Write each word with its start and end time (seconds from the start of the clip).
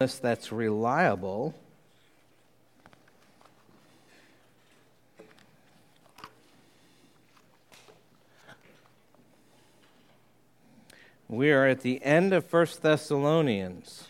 that's 0.00 0.52
reliable. 0.52 1.56
We 11.26 11.50
are 11.50 11.66
at 11.66 11.80
the 11.80 12.00
end 12.04 12.32
of 12.32 12.52
1 12.52 12.66
Thessalonians. 12.80 14.06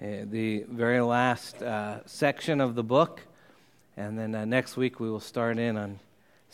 Uh, 0.00 0.06
the 0.22 0.64
very 0.68 1.00
last 1.00 1.60
uh, 1.60 2.06
section 2.06 2.60
of 2.60 2.76
the 2.76 2.84
book. 2.84 3.22
And 3.96 4.16
then 4.16 4.36
uh, 4.36 4.44
next 4.44 4.76
week 4.76 5.00
we 5.00 5.10
will 5.10 5.18
start 5.18 5.58
in 5.58 5.76
on 5.76 5.98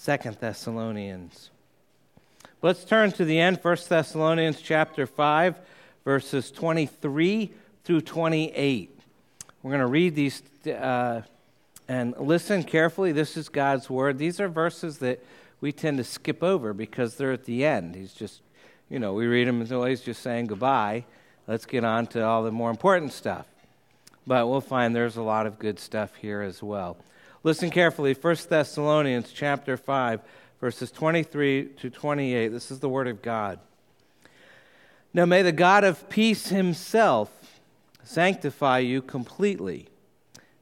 2 0.03 0.17
Thessalonians. 0.41 1.51
Let's 2.63 2.85
turn 2.85 3.13
to 3.13 3.25
the 3.27 3.39
end, 3.39 3.59
1 3.61 3.77
Thessalonians 3.87 4.63
chapter 4.63 5.07
5, 5.07 5.59
verses 6.07 6.51
23 6.51 7.53
through 7.85 8.01
28. 8.01 8.99
We're 9.63 9.71
going 9.71 9.81
to 9.81 9.87
read 9.87 10.15
these 10.15 10.43
uh, 10.67 11.21
and 11.87 12.17
listen 12.17 12.65
carefully. 12.65 13.13
This 13.13 13.37
is 13.37 13.51
God's 13.51 13.91
word. 13.91 14.17
These 14.17 14.41
are 14.41 14.49
verses 14.49 14.99
that 14.99 15.23
we 15.61 15.71
tend 15.71 15.99
to 15.99 16.05
skip 16.05 16.43
over 16.43 16.73
because 16.73 17.17
they're 17.17 17.33
at 17.33 17.45
the 17.45 17.63
end. 17.63 17.95
He's 17.95 18.15
just, 18.15 18.41
you 18.89 18.99
know, 18.99 19.13
we 19.13 19.27
read 19.27 19.47
them 19.47 19.61
as 19.61 19.71
always, 19.71 20.01
just 20.01 20.23
saying 20.23 20.47
goodbye. 20.47 21.05
Let's 21.47 21.67
get 21.67 21.85
on 21.85 22.07
to 22.09 22.25
all 22.25 22.43
the 22.43 22.51
more 22.51 22.71
important 22.71 23.13
stuff. 23.13 23.47
But 24.27 24.49
we'll 24.49 24.63
find 24.63 24.97
there's 24.97 25.19
a 25.19 25.23
lot 25.23 25.47
of 25.47 25.59
good 25.59 25.79
stuff 25.79 26.17
here 26.17 26.41
as 26.41 26.63
well. 26.63 26.97
Listen 27.43 27.71
carefully. 27.71 28.15
1 28.15 28.37
Thessalonians 28.49 29.31
chapter 29.31 29.77
5 29.77 30.21
verses 30.61 30.91
23 30.91 31.71
to 31.79 31.91
28. 31.91 32.49
This 32.49 32.71
is 32.71 32.81
the 32.81 32.89
word 32.89 33.09
of 33.09 33.23
God. 33.23 33.59
Now 35.13 35.25
may 35.25 35.43
the 35.43 35.53
God 35.53 35.85
of 35.85 36.09
peace 36.09 36.49
himself 36.49 37.61
sanctify 38.03 38.79
you 38.79 39.03
completely. 39.03 39.89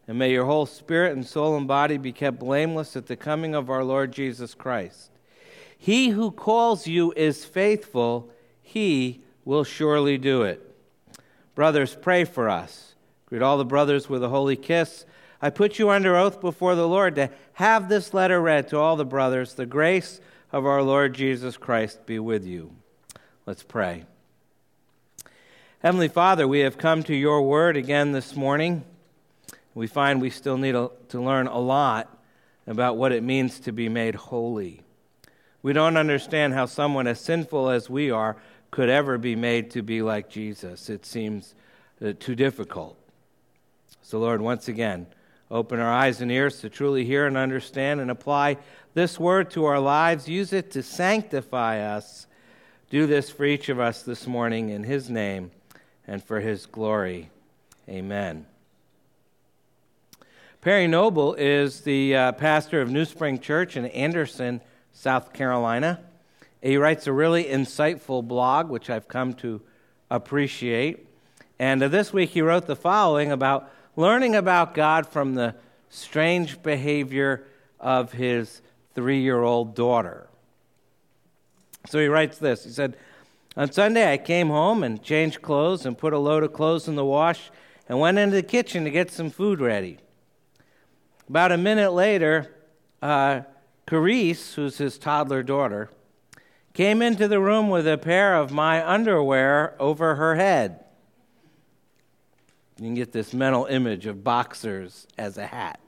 And 0.06 0.18
may 0.18 0.32
your 0.32 0.44
whole 0.44 0.66
spirit 0.66 1.12
and 1.12 1.26
soul 1.26 1.56
and 1.56 1.66
body 1.66 1.96
be 1.96 2.12
kept 2.12 2.38
blameless 2.38 2.96
at 2.96 3.06
the 3.06 3.16
coming 3.16 3.54
of 3.54 3.70
our 3.70 3.84
Lord 3.84 4.12
Jesus 4.12 4.54
Christ. 4.54 5.10
He 5.76 6.10
who 6.10 6.30
calls 6.30 6.86
you 6.86 7.12
is 7.16 7.44
faithful, 7.44 8.30
he 8.62 9.22
will 9.44 9.64
surely 9.64 10.18
do 10.18 10.42
it. 10.42 10.74
Brothers, 11.54 11.96
pray 12.00 12.24
for 12.24 12.48
us. 12.48 12.94
Greet 13.26 13.42
all 13.42 13.58
the 13.58 13.64
brothers 13.64 14.08
with 14.08 14.22
a 14.22 14.28
holy 14.28 14.56
kiss. 14.56 15.06
I 15.44 15.50
put 15.50 15.78
you 15.78 15.90
under 15.90 16.16
oath 16.16 16.40
before 16.40 16.74
the 16.74 16.88
Lord 16.88 17.16
to 17.16 17.28
have 17.52 17.90
this 17.90 18.14
letter 18.14 18.40
read 18.40 18.68
to 18.68 18.78
all 18.78 18.96
the 18.96 19.04
brothers. 19.04 19.52
The 19.52 19.66
grace 19.66 20.18
of 20.50 20.64
our 20.64 20.82
Lord 20.82 21.12
Jesus 21.12 21.58
Christ 21.58 22.06
be 22.06 22.18
with 22.18 22.46
you. 22.46 22.74
Let's 23.44 23.62
pray. 23.62 24.06
Heavenly 25.80 26.08
Father, 26.08 26.48
we 26.48 26.60
have 26.60 26.78
come 26.78 27.02
to 27.02 27.14
your 27.14 27.42
word 27.42 27.76
again 27.76 28.12
this 28.12 28.34
morning. 28.34 28.84
We 29.74 29.86
find 29.86 30.22
we 30.22 30.30
still 30.30 30.56
need 30.56 30.72
to 30.72 31.20
learn 31.20 31.46
a 31.46 31.58
lot 31.58 32.08
about 32.66 32.96
what 32.96 33.12
it 33.12 33.22
means 33.22 33.60
to 33.60 33.72
be 33.72 33.90
made 33.90 34.14
holy. 34.14 34.80
We 35.60 35.74
don't 35.74 35.98
understand 35.98 36.54
how 36.54 36.64
someone 36.64 37.06
as 37.06 37.20
sinful 37.20 37.68
as 37.68 37.90
we 37.90 38.10
are 38.10 38.38
could 38.70 38.88
ever 38.88 39.18
be 39.18 39.36
made 39.36 39.72
to 39.72 39.82
be 39.82 40.00
like 40.00 40.30
Jesus. 40.30 40.88
It 40.88 41.04
seems 41.04 41.54
uh, 42.02 42.14
too 42.18 42.34
difficult. 42.34 42.96
So, 44.00 44.18
Lord, 44.18 44.40
once 44.40 44.68
again, 44.68 45.06
Open 45.54 45.78
our 45.78 45.92
eyes 45.92 46.20
and 46.20 46.32
ears 46.32 46.60
to 46.62 46.68
truly 46.68 47.04
hear 47.04 47.28
and 47.28 47.36
understand 47.36 48.00
and 48.00 48.10
apply 48.10 48.56
this 48.94 49.20
word 49.20 49.52
to 49.52 49.66
our 49.66 49.78
lives. 49.78 50.28
Use 50.28 50.52
it 50.52 50.72
to 50.72 50.82
sanctify 50.82 51.78
us. 51.78 52.26
Do 52.90 53.06
this 53.06 53.30
for 53.30 53.44
each 53.44 53.68
of 53.68 53.78
us 53.78 54.02
this 54.02 54.26
morning 54.26 54.70
in 54.70 54.82
His 54.82 55.08
name 55.08 55.52
and 56.08 56.20
for 56.20 56.40
His 56.40 56.66
glory. 56.66 57.30
Amen. 57.88 58.46
Perry 60.60 60.88
Noble 60.88 61.34
is 61.34 61.82
the 61.82 62.16
uh, 62.16 62.32
pastor 62.32 62.80
of 62.80 62.90
New 62.90 63.04
Spring 63.04 63.38
Church 63.38 63.76
in 63.76 63.86
Anderson, 63.86 64.60
South 64.92 65.32
Carolina. 65.32 66.00
He 66.62 66.78
writes 66.78 67.06
a 67.06 67.12
really 67.12 67.44
insightful 67.44 68.26
blog, 68.26 68.70
which 68.70 68.90
I've 68.90 69.06
come 69.06 69.34
to 69.34 69.62
appreciate. 70.10 71.06
And 71.60 71.80
uh, 71.80 71.86
this 71.86 72.12
week 72.12 72.30
he 72.30 72.42
wrote 72.42 72.66
the 72.66 72.74
following 72.74 73.30
about 73.30 73.70
learning 73.96 74.34
about 74.34 74.74
God 74.74 75.06
from 75.06 75.34
the 75.34 75.54
strange 75.88 76.62
behavior 76.62 77.46
of 77.78 78.12
his 78.12 78.62
three 78.94 79.20
year 79.20 79.42
old 79.42 79.74
daughter. 79.74 80.28
So 81.86 81.98
he 81.98 82.06
writes 82.06 82.38
this 82.38 82.64
He 82.64 82.70
said, 82.70 82.96
On 83.56 83.70
Sunday, 83.70 84.12
I 84.12 84.18
came 84.18 84.48
home 84.48 84.82
and 84.82 85.02
changed 85.02 85.42
clothes 85.42 85.86
and 85.86 85.96
put 85.96 86.12
a 86.12 86.18
load 86.18 86.42
of 86.42 86.52
clothes 86.52 86.88
in 86.88 86.96
the 86.96 87.04
wash 87.04 87.50
and 87.88 88.00
went 88.00 88.18
into 88.18 88.36
the 88.36 88.42
kitchen 88.42 88.84
to 88.84 88.90
get 88.90 89.10
some 89.10 89.30
food 89.30 89.60
ready. 89.60 89.98
About 91.28 91.52
a 91.52 91.56
minute 91.56 91.92
later, 91.92 92.54
uh, 93.02 93.42
Carice, 93.86 94.54
who's 94.54 94.78
his 94.78 94.98
toddler 94.98 95.42
daughter, 95.42 95.90
came 96.72 97.02
into 97.02 97.28
the 97.28 97.40
room 97.40 97.68
with 97.68 97.86
a 97.86 97.98
pair 97.98 98.34
of 98.34 98.50
my 98.50 98.86
underwear 98.86 99.74
over 99.78 100.16
her 100.16 100.34
head. 100.34 100.83
You 102.78 102.84
can 102.84 102.94
get 102.94 103.12
this 103.12 103.32
mental 103.32 103.66
image 103.66 104.06
of 104.06 104.24
boxers 104.24 105.06
as 105.16 105.38
a 105.38 105.46
hat. 105.46 105.80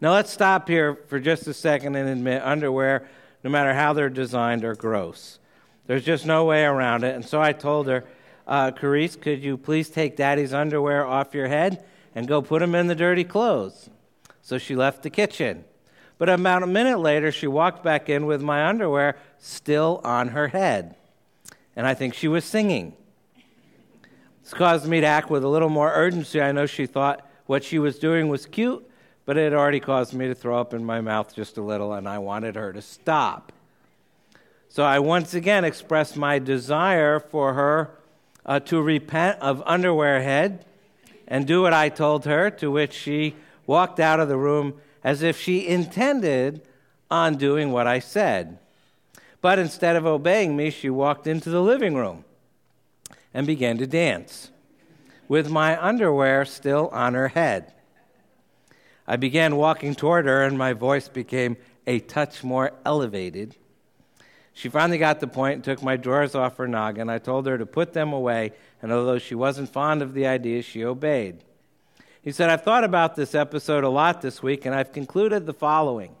Now, 0.00 0.12
let's 0.12 0.30
stop 0.30 0.68
here 0.68 0.96
for 1.06 1.20
just 1.20 1.46
a 1.46 1.54
second 1.54 1.94
and 1.94 2.08
admit 2.08 2.42
underwear, 2.42 3.08
no 3.44 3.50
matter 3.50 3.72
how 3.72 3.92
they're 3.92 4.10
designed, 4.10 4.64
are 4.64 4.74
gross. 4.74 5.38
There's 5.86 6.04
just 6.04 6.26
no 6.26 6.44
way 6.44 6.64
around 6.64 7.04
it. 7.04 7.14
And 7.14 7.24
so 7.24 7.40
I 7.40 7.52
told 7.52 7.86
her, 7.86 8.04
uh, 8.46 8.72
Carice, 8.72 9.20
could 9.20 9.42
you 9.42 9.56
please 9.56 9.88
take 9.88 10.16
daddy's 10.16 10.52
underwear 10.52 11.06
off 11.06 11.32
your 11.32 11.48
head 11.48 11.84
and 12.14 12.26
go 12.26 12.42
put 12.42 12.60
them 12.60 12.74
in 12.74 12.88
the 12.88 12.94
dirty 12.94 13.24
clothes? 13.24 13.88
So 14.42 14.58
she 14.58 14.74
left 14.74 15.02
the 15.02 15.10
kitchen. 15.10 15.64
But 16.18 16.28
about 16.28 16.62
a 16.62 16.66
minute 16.66 16.98
later, 16.98 17.32
she 17.32 17.46
walked 17.46 17.82
back 17.82 18.08
in 18.08 18.26
with 18.26 18.42
my 18.42 18.66
underwear 18.66 19.16
still 19.38 20.00
on 20.04 20.28
her 20.28 20.48
head. 20.48 20.96
And 21.76 21.86
I 21.86 21.94
think 21.94 22.14
she 22.14 22.28
was 22.28 22.44
singing. 22.44 22.94
This 24.44 24.52
caused 24.52 24.86
me 24.86 25.00
to 25.00 25.06
act 25.06 25.30
with 25.30 25.42
a 25.42 25.48
little 25.48 25.70
more 25.70 25.90
urgency. 25.90 26.38
I 26.38 26.52
know 26.52 26.66
she 26.66 26.84
thought 26.84 27.26
what 27.46 27.64
she 27.64 27.78
was 27.78 27.98
doing 27.98 28.28
was 28.28 28.44
cute, 28.44 28.86
but 29.24 29.38
it 29.38 29.44
had 29.44 29.54
already 29.54 29.80
caused 29.80 30.12
me 30.12 30.28
to 30.28 30.34
throw 30.34 30.60
up 30.60 30.74
in 30.74 30.84
my 30.84 31.00
mouth 31.00 31.34
just 31.34 31.56
a 31.56 31.62
little, 31.62 31.94
and 31.94 32.06
I 32.06 32.18
wanted 32.18 32.54
her 32.54 32.70
to 32.74 32.82
stop. 32.82 33.52
So 34.68 34.84
I 34.84 34.98
once 34.98 35.32
again 35.32 35.64
expressed 35.64 36.14
my 36.14 36.38
desire 36.38 37.18
for 37.18 37.54
her 37.54 37.92
uh, 38.44 38.60
to 38.60 38.82
repent 38.82 39.40
of 39.40 39.62
underwear 39.64 40.20
head 40.20 40.66
and 41.26 41.46
do 41.46 41.62
what 41.62 41.72
I 41.72 41.88
told 41.88 42.26
her, 42.26 42.50
to 42.50 42.70
which 42.70 42.92
she 42.92 43.36
walked 43.66 43.98
out 43.98 44.20
of 44.20 44.28
the 44.28 44.36
room 44.36 44.74
as 45.02 45.22
if 45.22 45.40
she 45.40 45.66
intended 45.66 46.60
on 47.10 47.36
doing 47.36 47.72
what 47.72 47.86
I 47.86 47.98
said. 47.98 48.58
But 49.40 49.58
instead 49.58 49.96
of 49.96 50.04
obeying 50.04 50.54
me, 50.54 50.68
she 50.68 50.90
walked 50.90 51.26
into 51.26 51.48
the 51.48 51.62
living 51.62 51.94
room 51.94 52.26
and 53.34 53.46
began 53.46 53.76
to 53.78 53.86
dance, 53.86 54.50
with 55.28 55.50
my 55.50 55.82
underwear 55.82 56.44
still 56.44 56.88
on 56.92 57.14
her 57.14 57.28
head. 57.28 57.72
I 59.06 59.16
began 59.16 59.56
walking 59.56 59.94
toward 59.94 60.24
her, 60.24 60.42
and 60.44 60.56
my 60.56 60.72
voice 60.72 61.08
became 61.08 61.58
a 61.86 61.98
touch 61.98 62.42
more 62.42 62.72
elevated. 62.86 63.56
She 64.54 64.68
finally 64.68 64.98
got 64.98 65.18
the 65.18 65.26
point 65.26 65.56
and 65.56 65.64
took 65.64 65.82
my 65.82 65.96
drawers 65.96 66.36
off 66.36 66.56
her 66.58 66.68
noggin. 66.68 67.10
I 67.10 67.18
told 67.18 67.46
her 67.46 67.58
to 67.58 67.66
put 67.66 67.92
them 67.92 68.12
away, 68.12 68.52
and 68.80 68.92
although 68.92 69.18
she 69.18 69.34
wasn't 69.34 69.68
fond 69.68 70.00
of 70.00 70.14
the 70.14 70.26
idea, 70.26 70.62
she 70.62 70.84
obeyed. 70.84 71.42
He 72.22 72.32
said, 72.32 72.48
I've 72.48 72.62
thought 72.62 72.84
about 72.84 73.16
this 73.16 73.34
episode 73.34 73.84
a 73.84 73.88
lot 73.88 74.22
this 74.22 74.42
week, 74.42 74.64
and 74.64 74.74
I've 74.74 74.92
concluded 74.92 75.44
the 75.44 75.52
following. 75.52 76.14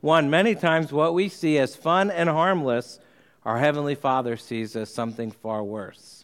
One, 0.00 0.28
many 0.28 0.54
times 0.54 0.92
what 0.92 1.14
we 1.14 1.28
see 1.28 1.56
as 1.56 1.74
fun 1.74 2.10
and 2.10 2.28
harmless, 2.28 2.98
our 3.44 3.58
Heavenly 3.58 3.94
Father 3.94 4.36
sees 4.36 4.76
as 4.76 4.92
something 4.92 5.30
far 5.30 5.62
worse. 5.62 6.15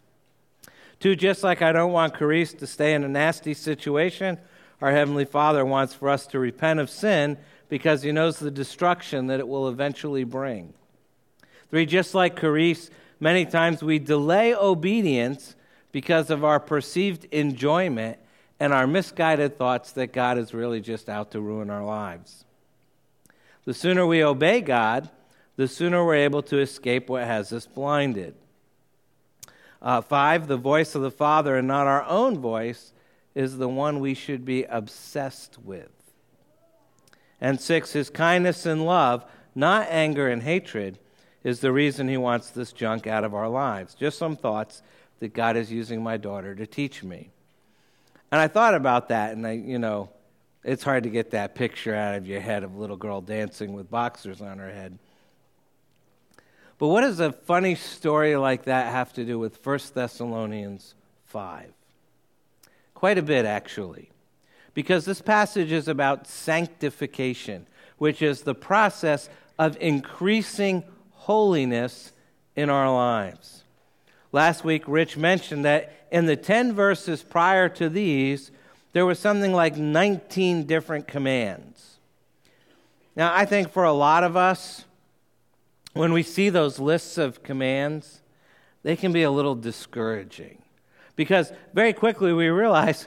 Two, 1.03 1.17
just 1.17 1.43
like 1.43 1.63
I 1.63 1.73
don't 1.73 1.91
want 1.91 2.15
Carice 2.15 2.57
to 2.61 2.65
stay 2.65 2.95
in 2.95 3.03
a 3.03 3.09
nasty 3.09 3.55
situation, 3.55 4.39
our 4.81 4.93
Heavenly 4.93 5.25
Father 5.25 5.65
wants 5.65 5.95
for 5.95 6.09
us 6.09 6.29
to 6.29 6.39
repent 6.39 6.79
of 6.79 6.89
sin 6.89 7.39
because 7.69 8.03
He 8.03 8.13
knows 8.13 8.39
the 8.39 8.53
destruction 8.53 9.27
that 9.27 9.41
it 9.41 9.49
will 9.49 9.69
eventually 9.69 10.23
bring. 10.23 10.75
Three, 11.71 11.87
just 11.87 12.15
like 12.15 12.37
Carice, 12.37 12.89
many 13.19 13.45
times 13.45 13.83
we 13.83 13.99
delay 13.99 14.55
obedience 14.55 15.57
because 15.91 16.31
of 16.31 16.45
our 16.45 16.61
perceived 16.61 17.25
enjoyment 17.33 18.21
and 18.61 18.73
our 18.73 18.87
misguided 18.87 19.59
thoughts 19.59 19.91
that 19.95 20.13
God 20.13 20.39
is 20.39 20.55
really 20.55 20.81
just 20.81 21.09
out 21.09 21.33
to 21.33 21.41
ruin 21.41 21.69
our 21.69 21.85
lives. 21.85 22.45
The 23.65 23.75
sooner 23.75 24.07
we 24.07 24.23
obey 24.23 24.61
God, 24.61 25.11
the 25.57 25.67
sooner 25.67 26.07
we're 26.07 26.15
able 26.15 26.45
to 26.45 26.61
escape 26.61 27.09
what 27.09 27.25
has 27.25 27.53
us 27.53 27.67
blinded. 27.67 28.37
Uh, 29.83 30.01
five, 30.01 30.47
the 30.47 30.57
voice 30.57 30.95
of 30.95 31.03
the 31.03 31.11
Father 31.11 31.57
and 31.57 31.67
not 31.67 31.89
our 31.89 32.05
own 32.05 32.39
voice 32.39 32.93
is 33.35 33.59
the 33.59 33.69
one 33.69 33.99
we 33.99 34.15
should 34.15 34.45
be 34.45 34.63
obsessed 34.65 35.59
with. 35.59 35.91
And 37.41 37.61
six, 37.61 37.93
his 37.93 38.09
kindness 38.09 38.65
and 38.65 38.87
love, 38.87 39.25
not 39.55 39.89
anger 39.91 40.29
and 40.29 40.45
hatred, 40.45 40.99
is 41.43 41.59
the 41.59 41.73
reason 41.73 42.07
he 42.07 42.17
wants 42.17 42.51
this 42.51 42.73
junk 42.73 43.09
out 43.09 43.25
of 43.25 43.35
our 43.35 43.49
lives. 43.49 43.95
Just 43.95 44.19
some 44.19 44.37
thoughts 44.37 44.83
that 45.19 45.35
God 45.35 45.57
is 45.57 45.73
using 45.73 46.03
my 46.03 46.17
daughter 46.17 46.55
to 46.55 46.67
teach 46.67 47.03
me. 47.03 47.31
And 48.31 48.41
I 48.41 48.47
thought 48.47 48.75
about 48.75 49.09
that, 49.09 49.33
and 49.33 49.45
I, 49.45 49.53
you 49.53 49.79
know, 49.79 50.11
it's 50.63 50.85
hard 50.85 51.03
to 51.03 51.11
get 51.11 51.33
that 51.33 51.57
picture 51.57 51.95
out 51.95 52.15
of 52.15 52.27
your 52.27 52.41
head 52.41 52.63
of 52.63 52.75
a 52.75 52.79
little 52.79 52.97
girl 52.97 53.21
dancing 53.21 53.73
with 53.73 53.91
boxers 53.91 54.41
on 54.41 54.59
her 54.59 54.71
head. 54.71 54.99
But 56.83 56.89
what 56.89 57.03
does 57.03 57.21
a 57.21 57.31
funny 57.31 57.77
story 57.77 58.35
like 58.35 58.65
that 58.65 58.91
have 58.91 59.13
to 59.13 59.25
do 59.25 59.39
with 59.39 59.65
1 59.65 59.79
Thessalonians 59.95 60.97
5? 61.27 61.73
Quite 62.93 63.19
a 63.19 63.23
bit, 63.23 63.45
actually. 63.45 64.11
Because 64.75 65.05
this 65.05 65.23
passage 65.23 65.71
is 65.71 65.87
about 65.87 66.27
sanctification, 66.27 67.69
which 67.99 68.21
is 68.21 68.43
the 68.43 68.57
process 68.57 69.29
of 69.61 69.77
increasing 69.81 70.83
holiness 71.13 72.11
in 72.57 72.69
our 72.69 72.93
lives. 72.93 73.63
Last 74.33 74.65
week, 74.65 74.83
Rich 74.89 75.17
mentioned 75.17 75.65
that 75.65 76.09
in 76.11 76.27
the 76.27 76.35
10 76.35 76.73
verses 76.73 77.23
prior 77.23 77.69
to 77.69 77.89
these, 77.89 78.51
there 78.93 79.07
was 79.07 79.21
something 79.21 79.53
like 79.53 79.77
19 79.77 80.65
different 80.65 81.07
commands. 81.07 81.99
Now, 83.15 83.33
I 83.33 83.45
think 83.45 83.71
for 83.71 83.85
a 83.85 83.93
lot 83.93 84.25
of 84.25 84.37
us, 84.37 84.85
when 85.93 86.13
we 86.13 86.23
see 86.23 86.49
those 86.49 86.79
lists 86.79 87.19
of 87.19 87.43
commands, 87.43 88.23
they 88.83 88.97
can 88.97 89.13
be 89.13 89.23
a 89.23 89.31
little 89.31 89.55
discouraging 89.55 90.63
because 91.17 91.53
very 91.75 91.93
quickly 91.93 92.33
we 92.33 92.49
realize 92.49 93.07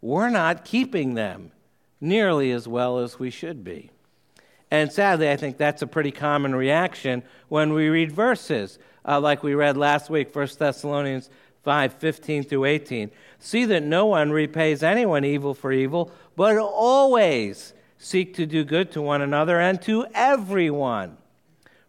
we're 0.00 0.30
not 0.30 0.64
keeping 0.64 1.14
them 1.14 1.52
nearly 2.00 2.52
as 2.52 2.66
well 2.66 2.98
as 2.98 3.18
we 3.18 3.30
should 3.30 3.62
be. 3.62 3.90
And 4.70 4.92
sadly, 4.92 5.28
I 5.30 5.36
think 5.36 5.58
that's 5.58 5.82
a 5.82 5.86
pretty 5.86 6.12
common 6.12 6.54
reaction 6.54 7.22
when 7.48 7.72
we 7.72 7.88
read 7.88 8.12
verses 8.12 8.78
uh, 9.04 9.20
like 9.20 9.42
we 9.42 9.54
read 9.54 9.76
last 9.76 10.10
week, 10.10 10.34
1 10.34 10.48
Thessalonians 10.58 11.30
5 11.62 11.94
15 11.94 12.44
through 12.44 12.64
18. 12.64 13.10
See 13.38 13.64
that 13.66 13.82
no 13.82 14.06
one 14.06 14.30
repays 14.30 14.82
anyone 14.82 15.24
evil 15.24 15.54
for 15.54 15.72
evil, 15.72 16.12
but 16.36 16.56
always 16.56 17.74
seek 17.98 18.34
to 18.34 18.46
do 18.46 18.64
good 18.64 18.90
to 18.92 19.02
one 19.02 19.22
another 19.22 19.60
and 19.60 19.80
to 19.82 20.06
everyone. 20.14 21.16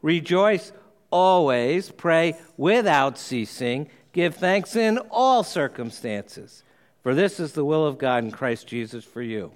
Rejoice 0.02 0.72
always, 1.12 1.92
pray 1.92 2.36
without 2.58 3.18
ceasing, 3.18 3.90
give 4.14 4.36
thanks 4.36 4.76
in 4.76 4.98
all 5.10 5.44
circumstances, 5.44 6.64
for 7.04 7.14
this 7.14 7.40
is 7.40 7.54
the 7.54 7.66
will 7.66 7.86
of 7.86 7.98
God 7.98 8.24
in 8.24 8.32
Christ 8.32 8.68
Jesus 8.68 9.04
for 9.04 9.22
you. 9.22 9.52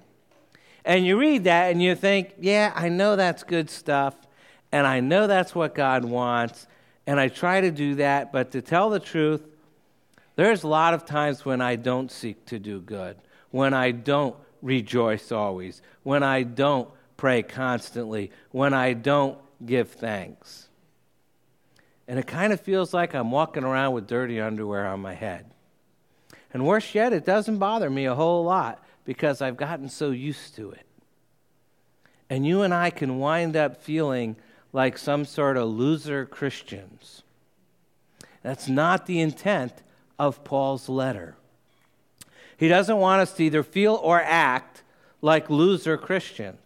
And 0.84 1.04
you 1.04 1.18
read 1.18 1.44
that 1.44 1.72
and 1.72 1.82
you 1.82 1.94
think, 1.94 2.34
yeah, 2.40 2.72
I 2.74 2.88
know 2.88 3.16
that's 3.16 3.42
good 3.42 3.70
stuff, 3.70 4.14
and 4.70 4.86
I 4.86 5.00
know 5.00 5.26
that's 5.26 5.54
what 5.54 5.74
God 5.74 6.04
wants, 6.04 6.66
and 7.06 7.18
I 7.18 7.28
try 7.28 7.60
to 7.60 7.70
do 7.70 7.96
that, 7.96 8.32
but 8.32 8.52
to 8.52 8.62
tell 8.62 8.90
the 8.90 9.00
truth, 9.00 9.42
there's 10.36 10.62
a 10.62 10.68
lot 10.68 10.94
of 10.94 11.06
times 11.06 11.44
when 11.44 11.60
I 11.60 11.76
don't 11.76 12.10
seek 12.10 12.44
to 12.46 12.58
do 12.58 12.80
good, 12.80 13.16
when 13.50 13.74
I 13.74 13.90
don't 13.90 14.36
rejoice 14.60 15.32
always, 15.32 15.82
when 16.02 16.22
I 16.22 16.42
don't 16.42 16.88
pray 17.16 17.42
constantly, 17.42 18.30
when 18.50 18.74
I 18.74 18.92
don't 18.92 19.38
give 19.64 19.90
thanks. 19.90 20.68
And 22.08 22.18
it 22.18 22.26
kind 22.26 22.52
of 22.52 22.60
feels 22.60 22.94
like 22.94 23.14
I'm 23.14 23.30
walking 23.30 23.64
around 23.64 23.94
with 23.94 24.06
dirty 24.06 24.40
underwear 24.40 24.86
on 24.86 25.00
my 25.00 25.14
head. 25.14 25.46
And 26.52 26.66
worse 26.66 26.94
yet, 26.94 27.12
it 27.12 27.24
doesn't 27.24 27.58
bother 27.58 27.90
me 27.90 28.06
a 28.06 28.14
whole 28.14 28.44
lot 28.44 28.84
because 29.04 29.42
I've 29.42 29.56
gotten 29.56 29.88
so 29.88 30.10
used 30.10 30.54
to 30.56 30.70
it. 30.70 30.86
And 32.30 32.46
you 32.46 32.62
and 32.62 32.74
I 32.74 32.90
can 32.90 33.18
wind 33.18 33.56
up 33.56 33.82
feeling 33.82 34.36
like 34.72 34.98
some 34.98 35.24
sort 35.24 35.56
of 35.56 35.68
loser 35.68 36.26
Christians. 36.26 37.22
That's 38.42 38.68
not 38.68 39.06
the 39.06 39.20
intent 39.20 39.72
of 40.18 40.44
Paul's 40.44 40.88
letter. 40.88 41.36
He 42.56 42.68
doesn't 42.68 42.96
want 42.96 43.22
us 43.22 43.32
to 43.34 43.44
either 43.44 43.62
feel 43.62 43.94
or 43.94 44.20
act 44.20 44.82
like 45.20 45.50
loser 45.50 45.96
Christians. 45.96 46.65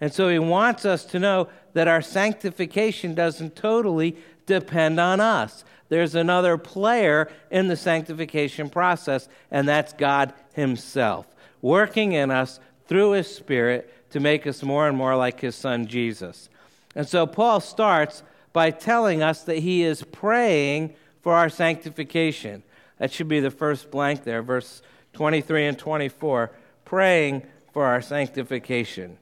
And 0.00 0.12
so 0.12 0.28
he 0.28 0.38
wants 0.38 0.84
us 0.84 1.04
to 1.06 1.18
know 1.18 1.48
that 1.72 1.88
our 1.88 2.02
sanctification 2.02 3.14
doesn't 3.14 3.56
totally 3.56 4.16
depend 4.46 5.00
on 5.00 5.20
us. 5.20 5.64
There's 5.88 6.14
another 6.14 6.58
player 6.58 7.30
in 7.50 7.68
the 7.68 7.76
sanctification 7.76 8.68
process, 8.68 9.28
and 9.50 9.68
that's 9.68 9.92
God 9.92 10.34
Himself, 10.52 11.26
working 11.62 12.12
in 12.12 12.30
us 12.30 12.60
through 12.86 13.12
His 13.12 13.34
Spirit 13.34 14.10
to 14.10 14.20
make 14.20 14.46
us 14.46 14.62
more 14.62 14.86
and 14.86 14.96
more 14.96 15.16
like 15.16 15.40
His 15.40 15.56
Son 15.56 15.86
Jesus. 15.86 16.48
And 16.94 17.08
so 17.08 17.26
Paul 17.26 17.60
starts 17.60 18.22
by 18.52 18.70
telling 18.70 19.22
us 19.22 19.42
that 19.44 19.58
he 19.58 19.82
is 19.82 20.02
praying 20.02 20.94
for 21.22 21.34
our 21.34 21.48
sanctification. 21.48 22.62
That 22.98 23.12
should 23.12 23.28
be 23.28 23.40
the 23.40 23.50
first 23.50 23.90
blank 23.90 24.24
there, 24.24 24.42
verse 24.42 24.82
23 25.12 25.66
and 25.66 25.78
24. 25.78 26.50
Praying 26.84 27.44
for 27.72 27.84
our 27.84 28.00
sanctification. 28.00 29.18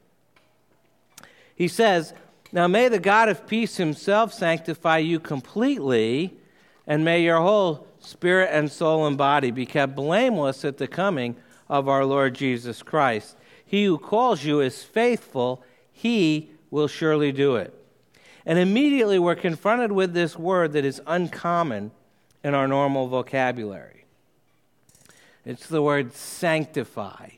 He 1.56 1.66
says, 1.66 2.12
Now 2.52 2.68
may 2.68 2.88
the 2.88 3.00
God 3.00 3.28
of 3.28 3.48
peace 3.48 3.78
himself 3.78 4.32
sanctify 4.32 4.98
you 4.98 5.18
completely, 5.18 6.36
and 6.86 7.04
may 7.04 7.22
your 7.22 7.40
whole 7.40 7.88
spirit 7.98 8.50
and 8.52 8.70
soul 8.70 9.06
and 9.06 9.18
body 9.18 9.50
be 9.50 9.66
kept 9.66 9.96
blameless 9.96 10.64
at 10.64 10.76
the 10.76 10.86
coming 10.86 11.34
of 11.68 11.88
our 11.88 12.04
Lord 12.04 12.34
Jesus 12.34 12.82
Christ. 12.82 13.36
He 13.64 13.84
who 13.86 13.98
calls 13.98 14.44
you 14.44 14.60
is 14.60 14.84
faithful, 14.84 15.64
he 15.90 16.50
will 16.70 16.86
surely 16.86 17.32
do 17.32 17.56
it. 17.56 17.74
And 18.44 18.60
immediately 18.60 19.18
we're 19.18 19.34
confronted 19.34 19.90
with 19.90 20.12
this 20.12 20.38
word 20.38 20.72
that 20.74 20.84
is 20.84 21.02
uncommon 21.06 21.90
in 22.44 22.54
our 22.54 22.68
normal 22.68 23.08
vocabulary. 23.08 24.04
It's 25.44 25.66
the 25.66 25.82
word 25.82 26.12
sanctify. 26.12 27.30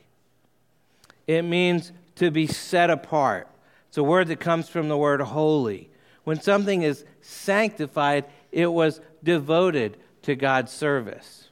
It 1.25 1.43
means 1.43 1.91
to 2.15 2.29
be 2.29 2.45
set 2.45 2.89
apart. 2.89 3.47
It's 3.89 3.97
a 3.97 4.03
word 4.03 4.27
that 4.27 4.39
comes 4.39 4.69
from 4.69 4.87
the 4.87 4.97
word 4.97 5.19
holy. 5.19 5.89
When 6.23 6.39
something 6.39 6.83
is 6.83 7.05
sanctified, 7.21 8.25
it 8.51 8.67
was 8.67 9.01
devoted 9.23 9.97
to 10.21 10.35
God's 10.35 10.71
service. 10.71 11.49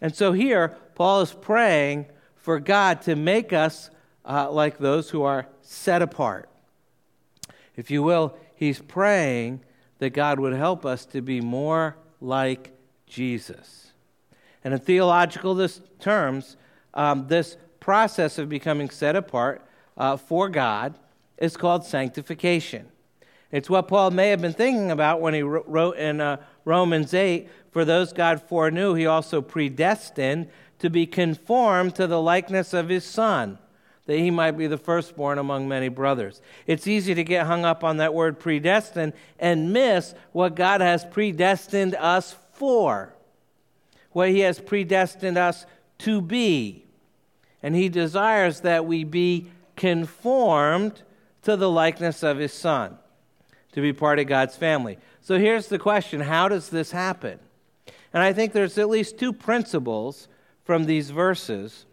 And 0.00 0.14
so 0.14 0.32
here, 0.32 0.76
Paul 0.94 1.20
is 1.20 1.34
praying 1.34 2.06
for 2.36 2.58
God 2.58 3.02
to 3.02 3.14
make 3.14 3.52
us 3.52 3.90
uh, 4.24 4.50
like 4.50 4.78
those 4.78 5.10
who 5.10 5.24
are 5.24 5.46
set 5.60 6.00
apart. 6.00 6.48
If 7.76 7.90
you 7.90 8.02
will, 8.02 8.34
he's 8.54 8.80
praying 8.80 9.60
that 9.98 10.10
God 10.10 10.40
would 10.40 10.54
help 10.54 10.86
us 10.86 11.04
to 11.06 11.20
be 11.20 11.42
more 11.42 11.98
like 12.18 12.72
Jesus. 13.06 13.92
And 14.64 14.72
in 14.72 14.80
theological 14.80 15.54
this, 15.54 15.82
terms, 16.00 16.56
um, 16.94 17.28
this 17.28 17.58
process 17.78 18.38
of 18.38 18.48
becoming 18.48 18.88
set 18.88 19.16
apart 19.16 19.62
uh, 19.98 20.16
for 20.16 20.48
God 20.48 20.98
is 21.38 21.56
called 21.56 21.84
sanctification. 21.84 22.86
It's 23.52 23.70
what 23.70 23.88
Paul 23.88 24.10
may 24.10 24.30
have 24.30 24.40
been 24.40 24.52
thinking 24.52 24.90
about 24.90 25.20
when 25.20 25.34
he 25.34 25.42
wrote 25.42 25.96
in 25.96 26.20
uh, 26.20 26.38
Romans 26.64 27.14
8 27.14 27.48
For 27.70 27.84
those 27.84 28.12
God 28.12 28.42
foreknew, 28.42 28.94
he 28.94 29.06
also 29.06 29.40
predestined 29.40 30.48
to 30.78 30.90
be 30.90 31.06
conformed 31.06 31.94
to 31.94 32.06
the 32.06 32.20
likeness 32.20 32.74
of 32.74 32.88
his 32.88 33.04
Son, 33.04 33.58
that 34.06 34.18
he 34.18 34.30
might 34.30 34.52
be 34.52 34.66
the 34.66 34.76
firstborn 34.76 35.38
among 35.38 35.68
many 35.68 35.88
brothers. 35.88 36.40
It's 36.66 36.86
easy 36.86 37.14
to 37.14 37.24
get 37.24 37.46
hung 37.46 37.64
up 37.64 37.84
on 37.84 37.96
that 37.98 38.14
word 38.14 38.38
predestined 38.38 39.12
and 39.38 39.72
miss 39.72 40.14
what 40.32 40.54
God 40.54 40.80
has 40.80 41.04
predestined 41.04 41.94
us 41.94 42.34
for, 42.54 43.14
what 44.12 44.30
he 44.30 44.40
has 44.40 44.60
predestined 44.60 45.38
us 45.38 45.66
to 45.98 46.20
be. 46.20 46.84
And 47.62 47.74
he 47.74 47.88
desires 47.88 48.60
that 48.60 48.86
we 48.86 49.04
be 49.04 49.50
conformed 49.76 51.02
to 51.46 51.56
the 51.56 51.70
likeness 51.70 52.24
of 52.24 52.38
his 52.38 52.52
son, 52.52 52.98
to 53.70 53.80
be 53.80 53.92
part 53.92 54.18
of 54.18 54.26
God's 54.26 54.56
family. 54.56 54.98
So 55.20 55.38
here's 55.38 55.68
the 55.68 55.78
question 55.78 56.20
how 56.20 56.48
does 56.48 56.70
this 56.70 56.90
happen? 56.90 57.38
And 58.12 58.20
I 58.20 58.32
think 58.32 58.52
there's 58.52 58.78
at 58.78 58.88
least 58.88 59.16
two 59.16 59.32
principles 59.32 60.26
from 60.64 60.86
these 60.86 61.10
verses 61.10 61.86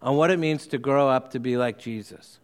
on 0.00 0.16
what 0.16 0.30
it 0.30 0.38
means 0.38 0.66
to 0.68 0.78
grow 0.78 1.10
up 1.10 1.30
to 1.32 1.38
be 1.38 1.58
like 1.58 1.78
Jesus. 1.78 2.38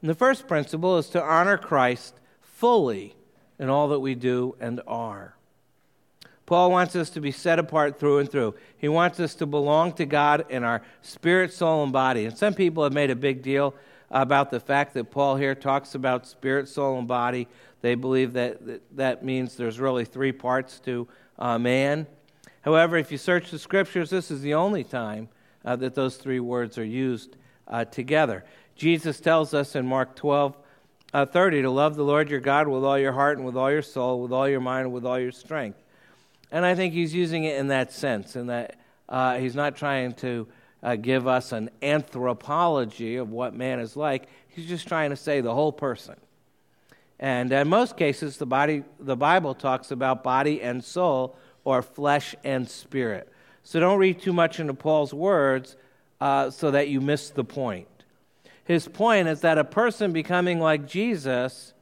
And 0.00 0.10
the 0.10 0.14
first 0.16 0.48
principle 0.48 0.98
is 0.98 1.08
to 1.10 1.22
honor 1.22 1.56
Christ 1.56 2.16
fully 2.42 3.14
in 3.60 3.68
all 3.68 3.86
that 3.90 4.00
we 4.00 4.16
do 4.16 4.56
and 4.58 4.80
are. 4.88 5.36
Paul 6.46 6.72
wants 6.72 6.96
us 6.96 7.10
to 7.10 7.20
be 7.20 7.30
set 7.30 7.60
apart 7.60 8.00
through 8.00 8.18
and 8.18 8.28
through. 8.28 8.56
He 8.76 8.88
wants 8.88 9.20
us 9.20 9.36
to 9.36 9.46
belong 9.46 9.92
to 9.92 10.04
God 10.04 10.46
in 10.48 10.64
our 10.64 10.82
spirit, 11.00 11.52
soul, 11.52 11.84
and 11.84 11.92
body. 11.92 12.24
And 12.24 12.36
some 12.36 12.54
people 12.54 12.82
have 12.82 12.92
made 12.92 13.10
a 13.10 13.14
big 13.14 13.40
deal 13.42 13.76
about 14.10 14.50
the 14.50 14.60
fact 14.60 14.94
that 14.94 15.10
Paul 15.10 15.36
here 15.36 15.54
talks 15.54 15.94
about 15.94 16.26
spirit, 16.26 16.68
soul, 16.68 16.98
and 16.98 17.06
body. 17.06 17.48
They 17.80 17.94
believe 17.94 18.32
that 18.32 18.80
that 18.96 19.24
means 19.24 19.56
there's 19.56 19.78
really 19.78 20.04
three 20.04 20.32
parts 20.32 20.80
to 20.80 21.06
uh, 21.38 21.58
man. 21.58 22.06
However, 22.62 22.96
if 22.96 23.12
you 23.12 23.18
search 23.18 23.50
the 23.50 23.58
scriptures, 23.58 24.10
this 24.10 24.30
is 24.30 24.42
the 24.42 24.54
only 24.54 24.84
time 24.84 25.28
uh, 25.64 25.76
that 25.76 25.94
those 25.94 26.16
three 26.16 26.40
words 26.40 26.78
are 26.78 26.84
used 26.84 27.36
uh, 27.68 27.84
together. 27.84 28.44
Jesus 28.74 29.20
tells 29.20 29.54
us 29.54 29.74
in 29.74 29.86
Mark 29.86 30.16
12, 30.16 30.56
uh, 31.12 31.26
30 31.26 31.62
to 31.62 31.70
love 31.70 31.96
the 31.96 32.04
Lord 32.04 32.30
your 32.30 32.40
God 32.40 32.68
with 32.68 32.84
all 32.84 32.98
your 32.98 33.12
heart 33.12 33.38
and 33.38 33.46
with 33.46 33.56
all 33.56 33.70
your 33.70 33.82
soul, 33.82 34.20
with 34.20 34.32
all 34.32 34.48
your 34.48 34.60
mind, 34.60 34.86
and 34.86 34.94
with 34.94 35.04
all 35.04 35.18
your 35.18 35.32
strength. 35.32 35.82
And 36.50 36.64
I 36.64 36.74
think 36.74 36.94
he's 36.94 37.14
using 37.14 37.44
it 37.44 37.58
in 37.58 37.68
that 37.68 37.92
sense, 37.92 38.36
in 38.36 38.46
that 38.46 38.76
uh, 39.08 39.38
he's 39.38 39.54
not 39.54 39.76
trying 39.76 40.14
to 40.14 40.46
uh, 40.82 40.96
give 40.96 41.26
us 41.26 41.52
an 41.52 41.70
anthropology 41.82 43.16
of 43.16 43.30
what 43.30 43.54
man 43.54 43.80
is 43.80 43.96
like. 43.96 44.28
He's 44.48 44.66
just 44.66 44.86
trying 44.88 45.10
to 45.10 45.16
say 45.16 45.40
the 45.40 45.54
whole 45.54 45.72
person. 45.72 46.16
And 47.18 47.52
in 47.52 47.68
most 47.68 47.96
cases, 47.96 48.36
the, 48.36 48.46
body, 48.46 48.84
the 49.00 49.16
Bible 49.16 49.54
talks 49.54 49.90
about 49.90 50.22
body 50.22 50.62
and 50.62 50.84
soul, 50.84 51.36
or 51.64 51.82
flesh 51.82 52.34
and 52.44 52.68
spirit. 52.68 53.30
So 53.62 53.80
don't 53.80 53.98
read 53.98 54.22
too 54.22 54.32
much 54.32 54.60
into 54.60 54.72
Paul's 54.72 55.12
words 55.12 55.76
uh, 56.20 56.50
so 56.50 56.70
that 56.70 56.88
you 56.88 57.00
miss 57.00 57.30
the 57.30 57.44
point. 57.44 57.88
His 58.64 58.88
point 58.88 59.28
is 59.28 59.40
that 59.42 59.58
a 59.58 59.64
person 59.64 60.12
becoming 60.12 60.60
like 60.60 60.86
Jesus 60.86 61.74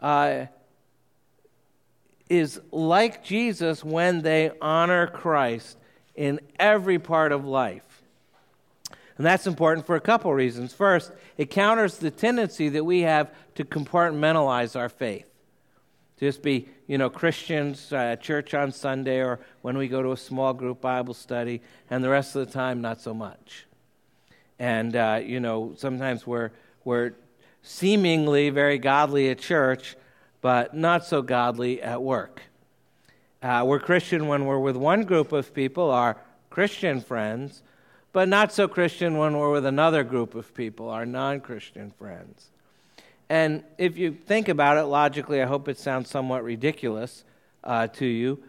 uh, 0.00 0.46
is 2.28 2.60
like 2.70 3.24
Jesus 3.24 3.84
when 3.84 4.22
they 4.22 4.50
honor 4.60 5.06
Christ 5.06 5.78
in 6.14 6.40
every 6.58 6.98
part 6.98 7.32
of 7.32 7.44
life. 7.44 7.89
And 9.20 9.26
that's 9.26 9.46
important 9.46 9.84
for 9.84 9.96
a 9.96 10.00
couple 10.00 10.32
reasons. 10.32 10.72
First, 10.72 11.12
it 11.36 11.50
counters 11.50 11.98
the 11.98 12.10
tendency 12.10 12.70
that 12.70 12.84
we 12.84 13.00
have 13.00 13.30
to 13.56 13.66
compartmentalize 13.66 14.74
our 14.74 14.88
faith. 14.88 15.26
To 16.16 16.24
just 16.24 16.40
be, 16.42 16.70
you 16.86 16.96
know, 16.96 17.10
Christians 17.10 17.92
uh, 17.92 18.16
church 18.16 18.54
on 18.54 18.72
Sunday 18.72 19.20
or 19.20 19.40
when 19.60 19.76
we 19.76 19.88
go 19.88 20.02
to 20.02 20.12
a 20.12 20.16
small 20.16 20.54
group 20.54 20.80
Bible 20.80 21.12
study, 21.12 21.60
and 21.90 22.02
the 22.02 22.08
rest 22.08 22.34
of 22.34 22.46
the 22.46 22.50
time, 22.50 22.80
not 22.80 23.02
so 23.02 23.12
much. 23.12 23.66
And, 24.58 24.96
uh, 24.96 25.20
you 25.22 25.38
know, 25.38 25.74
sometimes 25.76 26.26
we're, 26.26 26.52
we're 26.84 27.12
seemingly 27.60 28.48
very 28.48 28.78
godly 28.78 29.28
at 29.28 29.38
church, 29.38 29.96
but 30.40 30.74
not 30.74 31.04
so 31.04 31.20
godly 31.20 31.82
at 31.82 32.02
work. 32.02 32.40
Uh, 33.42 33.64
we're 33.66 33.80
Christian 33.80 34.28
when 34.28 34.46
we're 34.46 34.58
with 34.58 34.76
one 34.76 35.02
group 35.02 35.30
of 35.32 35.52
people, 35.52 35.90
our 35.90 36.16
Christian 36.48 37.02
friends, 37.02 37.62
but 38.12 38.28
not 38.28 38.52
so 38.52 38.66
Christian 38.66 39.16
when 39.16 39.36
we're 39.36 39.52
with 39.52 39.66
another 39.66 40.02
group 40.04 40.34
of 40.34 40.54
people, 40.54 40.88
our 40.88 41.06
non 41.06 41.40
Christian 41.40 41.90
friends. 41.90 42.50
And 43.28 43.62
if 43.78 43.96
you 43.96 44.12
think 44.12 44.48
about 44.48 44.76
it 44.76 44.84
logically, 44.86 45.40
I 45.40 45.46
hope 45.46 45.68
it 45.68 45.78
sounds 45.78 46.10
somewhat 46.10 46.42
ridiculous 46.42 47.24
uh, 47.62 47.86
to 47.88 48.06
you. 48.06 48.42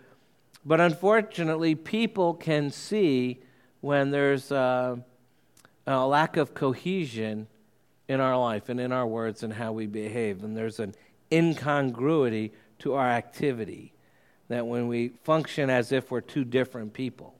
But 0.65 0.79
unfortunately, 0.79 1.75
people 1.75 2.33
can 2.33 2.71
see 2.71 3.39
when 3.81 4.11
there's 4.11 4.51
uh, 4.51 4.95
a 5.85 6.07
lack 6.07 6.37
of 6.37 6.53
cohesion 6.53 7.47
in 8.07 8.19
our 8.19 8.37
life 8.37 8.69
and 8.69 8.79
in 8.79 8.91
our 8.91 9.05
words 9.05 9.43
and 9.43 9.53
how 9.53 9.71
we 9.71 9.87
behave. 9.87 10.43
And 10.43 10.57
there's 10.57 10.79
an 10.79 10.95
incongruity 11.31 12.51
to 12.79 12.93
our 12.95 13.09
activity 13.09 13.93
that 14.49 14.67
when 14.67 14.87
we 14.87 15.09
function 15.23 15.69
as 15.69 15.91
if 15.91 16.11
we're 16.11 16.21
two 16.21 16.43
different 16.43 16.93
people. 16.93 17.35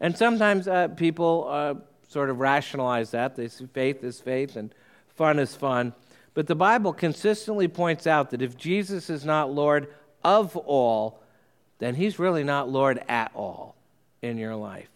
And 0.00 0.16
sometimes 0.16 0.68
uh, 0.68 0.88
people 0.88 1.46
uh, 1.48 1.74
sort 2.08 2.30
of 2.30 2.40
rationalize 2.40 3.10
that. 3.12 3.36
They 3.36 3.48
see 3.48 3.66
faith 3.66 4.04
is 4.04 4.20
faith 4.20 4.56
and 4.56 4.74
fun 5.08 5.38
is 5.38 5.54
fun. 5.54 5.92
But 6.34 6.48
the 6.48 6.54
Bible 6.54 6.92
consistently 6.92 7.68
points 7.68 8.06
out 8.06 8.30
that 8.30 8.42
if 8.42 8.56
Jesus 8.56 9.08
is 9.08 9.24
not 9.24 9.52
Lord 9.52 9.88
of 10.24 10.56
all, 10.56 11.20
then 11.78 11.94
he's 11.94 12.18
really 12.18 12.44
not 12.44 12.68
Lord 12.68 13.02
at 13.08 13.30
all 13.34 13.76
in 14.22 14.38
your 14.38 14.56
life. 14.56 14.88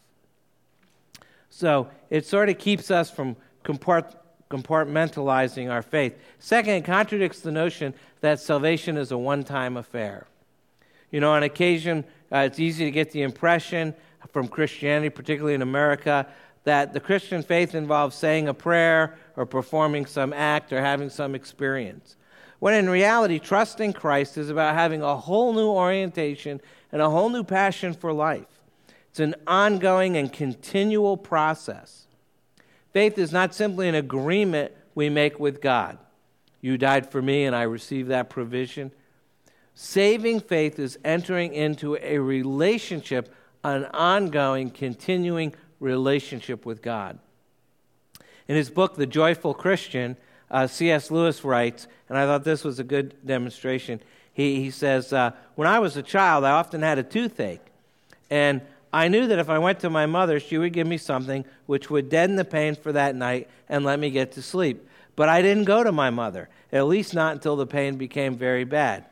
So 1.51 1.89
it 2.11 2.27
sort 2.27 2.49
of 2.49 2.59
keeps 2.59 2.91
us 2.91 3.11
from 3.11 3.37
compart- 3.65 4.17
compartmentalizing 4.51 5.71
our 5.71 5.83
faith. 5.83 6.17
Second, 6.39 6.75
it 6.75 6.85
contradicts 6.85 7.41
the 7.41 7.53
notion 7.53 7.95
that 8.21 8.41
salvation 8.41 8.97
is 8.97 9.13
a 9.13 9.19
one 9.19 9.45
time 9.45 9.77
affair. 9.77 10.27
You 11.11 11.21
know, 11.21 11.33
on 11.33 11.43
occasion, 11.43 12.05
uh, 12.33 12.39
it's 12.39 12.59
easy 12.59 12.85
to 12.85 12.91
get 12.91 13.13
the 13.13 13.23
impression 13.23 13.95
from 14.31 14.49
Christianity, 14.49 15.11
particularly 15.11 15.55
in 15.55 15.63
America, 15.63 16.27
that 16.65 16.93
the 16.93 17.01
Christian 17.01 17.43
faith 17.43 17.75
involves 17.75 18.17
saying 18.17 18.49
a 18.49 18.55
prayer 18.55 19.17
or 19.37 19.47
performing 19.47 20.07
some 20.07 20.33
act 20.33 20.73
or 20.73 20.81
having 20.81 21.09
some 21.09 21.35
experience. 21.35 22.17
When 22.59 22.75
in 22.75 22.91
reality, 22.91 23.39
trusting 23.39 23.93
Christ 23.93 24.37
is 24.37 24.51
about 24.51 24.75
having 24.75 25.03
a 25.03 25.17
whole 25.17 25.53
new 25.53 25.69
orientation 25.69 26.61
and 26.91 27.01
a 27.01 27.09
whole 27.09 27.31
new 27.31 27.45
passion 27.45 27.95
for 27.95 28.13
life. 28.13 28.47
It's 29.11 29.21
an 29.21 29.35
ongoing 29.47 30.17
and 30.17 30.33
continual 30.33 31.17
process. 31.17 32.07
Faith 32.93 33.19
is 33.19 33.33
not 33.33 33.55
simply 33.55 33.89
an 33.89 33.95
agreement 33.95 34.73
we 34.95 35.09
make 35.09 35.39
with 35.39 35.61
God. 35.61 35.99
You 36.61 36.77
died 36.77 37.11
for 37.11 37.23
me, 37.23 37.45
and 37.45 37.55
I 37.55 37.63
receive 37.63 38.09
that 38.09 38.31
provision. 38.31 38.91
Saving 39.75 40.41
faith 40.41 40.79
is 40.79 40.99
entering 41.05 41.55
into 41.55 41.97
a 42.03 42.19
relationship 42.19 43.33
an 43.65 43.85
ongoing, 43.87 44.71
continuing 44.71 45.55
relationship 45.81 46.65
with 46.65 46.83
God. 46.83 47.19
In 48.47 48.57
his 48.57 48.71
book, 48.71 48.97
The 48.97 49.07
Joyful 49.07 49.55
Christian, 49.55 50.17
uh, 50.51 50.67
C.S. 50.67 51.11
Lewis 51.11 51.45
writes, 51.45 51.87
and 52.09 52.17
I 52.17 52.25
thought 52.25 52.45
this 52.45 52.65
was 52.65 52.79
a 52.79 52.85
good 52.85 53.15
demonstration. 53.27 54.01
He, 54.33 54.63
he 54.63 54.71
says, 54.71 55.13
uh, 55.13 55.33
When 55.55 55.69
I 55.69 55.79
was 55.79 55.97
a 55.97 56.03
child, 56.03 56.45
I 56.45 56.53
often 56.53 56.83
had 56.83 56.99
a 56.99 57.03
toothache. 57.03 57.61
And 58.31 58.63
I 58.93 59.09
knew 59.09 59.27
that 59.27 59.39
if 59.39 59.51
I 59.51 59.59
went 59.59 59.81
to 59.81 59.91
my 59.91 60.07
mother, 60.07 60.41
she 60.41 60.57
would 60.57 60.73
give 60.73 60.87
me 60.87 60.97
something 60.97 61.45
which 61.67 61.91
would 61.91 62.09
deaden 62.09 62.37
the 62.37 62.45
pain 62.45 62.75
for 62.75 62.93
that 62.93 63.15
night 63.15 63.49
and 63.69 63.85
let 63.85 63.99
me 63.99 64.11
get 64.11 64.33
to 64.33 64.43
sleep. 64.43 64.89
But 65.17 65.29
I 65.29 65.43
didn't 65.43 65.65
go 65.65 65.83
to 65.83 65.93
my 65.93 66.11
mother, 66.11 66.49
at 66.73 66.87
least 66.87 67.13
not 67.13 67.35
until 67.35 67.57
the 67.57 67.67
pain 67.67 67.97
became 67.97 68.37
very 68.37 68.65
bad. 68.65 69.05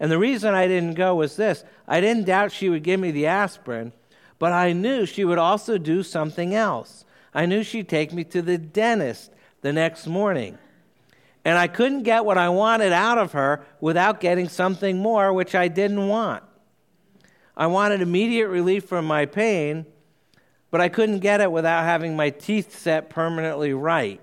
And 0.00 0.10
the 0.10 0.18
reason 0.18 0.54
I 0.54 0.66
didn't 0.66 0.94
go 0.94 1.14
was 1.14 1.36
this 1.36 1.62
I 1.86 2.00
didn't 2.00 2.24
doubt 2.24 2.50
she 2.50 2.70
would 2.70 2.82
give 2.82 2.98
me 2.98 3.10
the 3.10 3.26
aspirin, 3.26 3.92
but 4.38 4.52
I 4.52 4.72
knew 4.72 5.04
she 5.04 5.24
would 5.24 5.38
also 5.38 5.76
do 5.76 6.02
something 6.02 6.54
else. 6.54 7.04
I 7.34 7.46
knew 7.46 7.62
she'd 7.62 7.88
take 7.88 8.12
me 8.12 8.24
to 8.24 8.42
the 8.42 8.58
dentist 8.58 9.30
the 9.60 9.72
next 9.72 10.06
morning. 10.06 10.58
And 11.44 11.56
I 11.56 11.68
couldn't 11.68 12.02
get 12.02 12.24
what 12.24 12.38
I 12.38 12.48
wanted 12.48 12.92
out 12.92 13.18
of 13.18 13.32
her 13.32 13.64
without 13.80 14.20
getting 14.20 14.48
something 14.48 14.98
more, 14.98 15.32
which 15.32 15.54
I 15.54 15.68
didn't 15.68 16.08
want. 16.08 16.42
I 17.56 17.66
wanted 17.66 18.00
immediate 18.00 18.48
relief 18.48 18.84
from 18.84 19.04
my 19.04 19.26
pain, 19.26 19.86
but 20.70 20.80
I 20.80 20.88
couldn't 20.88 21.20
get 21.20 21.40
it 21.40 21.52
without 21.52 21.84
having 21.84 22.16
my 22.16 22.30
teeth 22.30 22.78
set 22.78 23.10
permanently 23.10 23.74
right. 23.74 24.20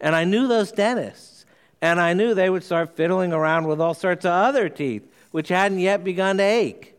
And 0.00 0.14
I 0.14 0.24
knew 0.24 0.48
those 0.48 0.72
dentists, 0.72 1.44
and 1.82 2.00
I 2.00 2.14
knew 2.14 2.34
they 2.34 2.50
would 2.50 2.64
start 2.64 2.96
fiddling 2.96 3.32
around 3.32 3.66
with 3.66 3.80
all 3.80 3.94
sorts 3.94 4.24
of 4.24 4.32
other 4.32 4.68
teeth 4.68 5.09
which 5.30 5.48
hadn't 5.48 5.78
yet 5.78 6.04
begun 6.04 6.38
to 6.38 6.42
ache. 6.42 6.94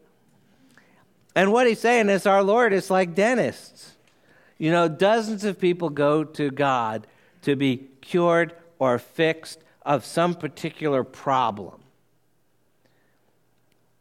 And 1.35 1.51
what 1.51 1.67
he's 1.67 1.79
saying 1.79 2.09
is, 2.09 2.25
our 2.25 2.43
Lord 2.43 2.73
is 2.73 2.89
like 2.89 3.15
dentists. 3.15 3.95
You 4.57 4.71
know, 4.71 4.87
dozens 4.87 5.43
of 5.43 5.59
people 5.59 5.89
go 5.89 6.23
to 6.23 6.51
God 6.51 7.07
to 7.43 7.55
be 7.55 7.87
cured 8.01 8.53
or 8.79 8.99
fixed 8.99 9.59
of 9.83 10.05
some 10.05 10.35
particular 10.35 11.03
problem. 11.03 11.81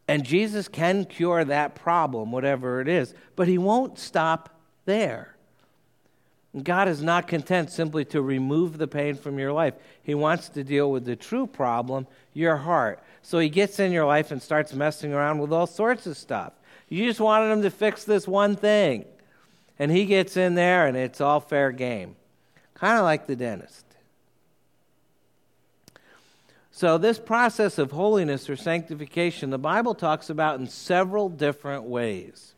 And 0.09 0.25
Jesus 0.25 0.67
can 0.67 1.05
cure 1.05 1.45
that 1.45 1.77
problem, 1.77 2.33
whatever 2.33 2.81
it 2.81 2.89
is, 2.89 3.15
but 3.37 3.47
he 3.47 3.59
won't 3.59 3.99
stop 3.99 4.61
there. 4.85 5.37
God 6.63 6.89
is 6.89 7.01
not 7.01 7.29
content 7.29 7.71
simply 7.71 8.05
to 8.07 8.21
remove 8.21 8.79
the 8.79 8.89
pain 8.89 9.15
from 9.15 9.39
your 9.39 9.53
life. 9.53 9.75
He 10.03 10.15
wants 10.15 10.49
to 10.51 10.65
deal 10.65 10.91
with 10.91 11.05
the 11.05 11.15
true 11.15 11.47
problem, 11.47 12.09
your 12.35 12.57
heart. 12.57 13.01
So 13.23 13.39
he 13.39 13.49
gets 13.49 13.79
in 13.79 13.93
your 13.93 14.07
life 14.07 14.33
and 14.33 14.43
starts 14.43 14.75
messing 14.75 15.13
around 15.13 15.39
with 15.39 15.53
all 15.53 15.69
sorts 15.69 16.07
of 16.07 16.17
stuff. 16.17 16.53
You 16.89 17.07
just 17.07 17.21
wanted 17.21 17.53
him 17.53 17.63
to 17.63 17.71
fix 17.71 18.03
this 18.03 18.27
one 18.27 18.57
thing. 18.57 19.05
And 19.79 19.93
he 19.93 20.05
gets 20.05 20.37
in 20.37 20.57
there 20.57 20.87
and 20.87 20.97
it's 20.97 21.21
all 21.21 21.39
fair 21.39 21.71
game. 21.71 22.17
Kind 22.75 22.99
of 22.99 23.05
like 23.05 23.27
the 23.27 23.37
dentist. 23.37 23.85
So, 26.73 26.99
this 26.99 27.19
process 27.19 27.79
of 27.79 27.93
holiness 27.93 28.49
or 28.49 28.57
sanctification, 28.57 29.51
the 29.51 29.59
Bible 29.59 29.95
talks 29.95 30.31
about 30.31 30.59
in 30.61 30.67
several 30.67 31.29
different 31.29 31.85
ways. 31.85 32.55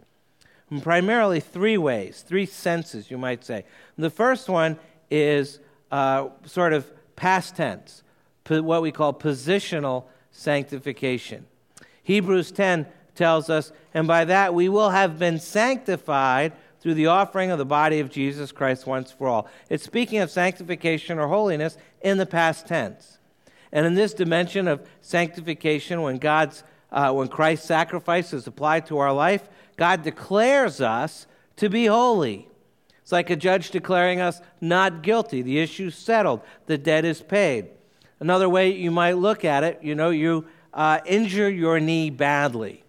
Primarily 0.81 1.41
three 1.41 1.77
ways, 1.77 2.25
three 2.27 2.47
senses, 2.47 3.11
you 3.11 3.19
might 3.19 3.45
say. 3.45 3.65
The 3.99 4.11
first 4.11 4.49
one 4.49 4.79
is 5.11 5.59
uh, 5.91 6.29
sort 6.47 6.73
of 6.73 6.91
past 7.17 7.57
tense, 7.57 8.03
what 8.49 8.83
we 8.83 8.91
call 8.91 9.13
positional 9.13 10.05
sanctification. 10.31 11.47
Hebrews 12.03 12.53
10 12.53 12.87
tells 13.15 13.51
us, 13.51 13.73
and 13.93 14.09
by 14.09 14.25
that 14.25 14.55
we 14.55 14.69
will 14.69 14.91
have 14.91 15.19
been 15.19 15.39
sanctified 15.39 16.53
through 16.81 16.95
the 16.95 17.07
offering 17.07 17.51
of 17.51 17.59
the 17.59 17.65
body 17.65 18.01
of 18.01 18.11
Jesus 18.11 18.51
Christ 18.51 18.87
once 18.87 19.13
for 19.13 19.29
all. 19.29 19.49
It's 19.69 19.85
speaking 19.85 20.19
of 20.19 20.31
sanctification 20.31 21.19
or 21.19 21.29
holiness 21.29 21.77
in 22.01 22.19
the 22.19 22.27
past 22.27 22.67
tense. 22.67 23.19
And 23.71 23.87
in 23.87 23.95
this 23.95 24.15
dimension 24.15 24.67
of 24.67 24.87
sanctification, 25.01 26.03
when 26.03 26.19
God's 26.19 26.65
uh, 26.91 27.11
when 27.11 27.29
Christ's 27.29 27.67
sacrifice 27.67 28.35
is 28.35 28.47
applied 28.47 28.85
to 28.87 28.99
our 28.99 29.13
life, 29.13 29.49
God 29.83 30.05
declares 30.05 30.81
us 30.81 31.27
to 31.57 31.69
be 31.69 31.87
holy. 31.87 32.47
It's 33.01 33.11
like 33.11 33.31
a 33.31 33.35
judge 33.35 33.73
declaring 33.73 34.21
us 34.21 34.41
not 34.61 35.03
guilty. 35.03 35.43
The 35.43 35.59
issue's 35.59 35.97
settled. 35.97 36.43
The 36.67 36.79
debt 36.79 37.05
is 37.05 37.21
paid. 37.21 37.67
Another 38.21 38.49
way 38.49 38.71
you 38.71 38.93
might 38.93 39.17
look 39.17 39.45
at 39.45 39.65
it, 39.65 39.81
you 39.83 39.97
know, 39.97 40.11
you 40.11 40.47
uh, 40.73 41.01
injure 41.05 41.51
your 41.51 41.81
knee 41.81 42.11
badly. 42.11 42.85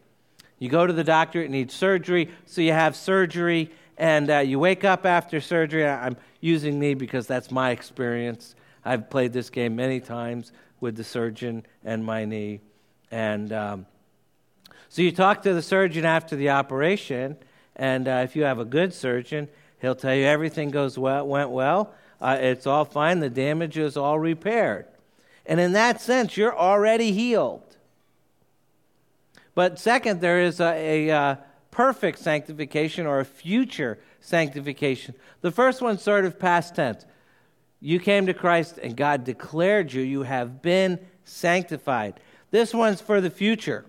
You 0.59 0.69
go 0.69 0.85
to 0.85 0.93
the 0.93 1.03
doctor, 1.03 1.41
it 1.41 1.49
needs 1.49 1.73
surgery, 1.73 2.29
so 2.45 2.61
you 2.61 2.73
have 2.73 2.95
surgery, 2.95 3.71
and 3.97 4.29
uh, 4.29 4.37
you 4.37 4.59
wake 4.59 4.83
up 4.83 5.03
after 5.03 5.41
surgery. 5.41 5.87
I'm 5.87 6.15
using 6.41 6.77
knee 6.77 6.93
because 6.93 7.25
that's 7.25 7.49
my 7.49 7.71
experience. 7.71 8.53
I've 8.85 9.09
played 9.09 9.33
this 9.33 9.49
game 9.49 9.75
many 9.75 9.99
times 9.99 10.51
with 10.79 10.95
the 10.95 11.03
surgeon 11.03 11.65
and 11.83 12.05
my 12.05 12.25
knee. 12.25 12.59
And 13.09 13.51
um, 13.51 13.87
so 14.93 15.01
you 15.01 15.11
talk 15.11 15.41
to 15.41 15.55
the 15.55 15.63
surgeon 15.63 16.05
after 16.05 16.35
the 16.35 16.51
operation, 16.51 17.35
and 17.75 18.07
uh, 18.07 18.21
if 18.23 18.35
you 18.35 18.43
have 18.43 18.59
a 18.59 18.63
good 18.63 18.93
surgeon, 18.93 19.49
he'll 19.81 19.95
tell 19.95 20.13
you 20.13 20.25
everything 20.25 20.69
goes 20.69 20.99
well, 20.99 21.25
went 21.25 21.49
well. 21.49 21.95
Uh, 22.21 22.37
it's 22.39 22.67
all 22.67 22.85
fine. 22.85 23.19
The 23.19 23.31
damage 23.31 23.75
is 23.75 23.97
all 23.97 24.19
repaired. 24.19 24.85
And 25.47 25.59
in 25.59 25.71
that 25.71 25.99
sense, 25.99 26.37
you're 26.37 26.55
already 26.55 27.11
healed. 27.11 27.75
But 29.55 29.79
second, 29.79 30.21
there 30.21 30.41
is 30.41 30.59
a, 30.59 30.73
a, 30.75 31.07
a 31.07 31.17
uh, 31.17 31.35
perfect 31.71 32.19
sanctification 32.19 33.07
or 33.07 33.19
a 33.19 33.25
future 33.25 33.97
sanctification. 34.21 35.15
The 35.41 35.49
first 35.49 35.81
one's 35.81 36.03
sort 36.03 36.23
of 36.23 36.37
past 36.37 36.75
tense. 36.75 37.03
You 37.81 37.99
came 37.99 38.27
to 38.27 38.33
Christ 38.35 38.77
and 38.77 38.95
God 38.95 39.23
declared 39.23 39.91
you. 39.91 40.03
You 40.03 40.21
have 40.21 40.61
been 40.61 40.99
sanctified. 41.25 42.19
This 42.51 42.75
one's 42.75 43.01
for 43.01 43.21
the 43.21 43.31
future. 43.31 43.85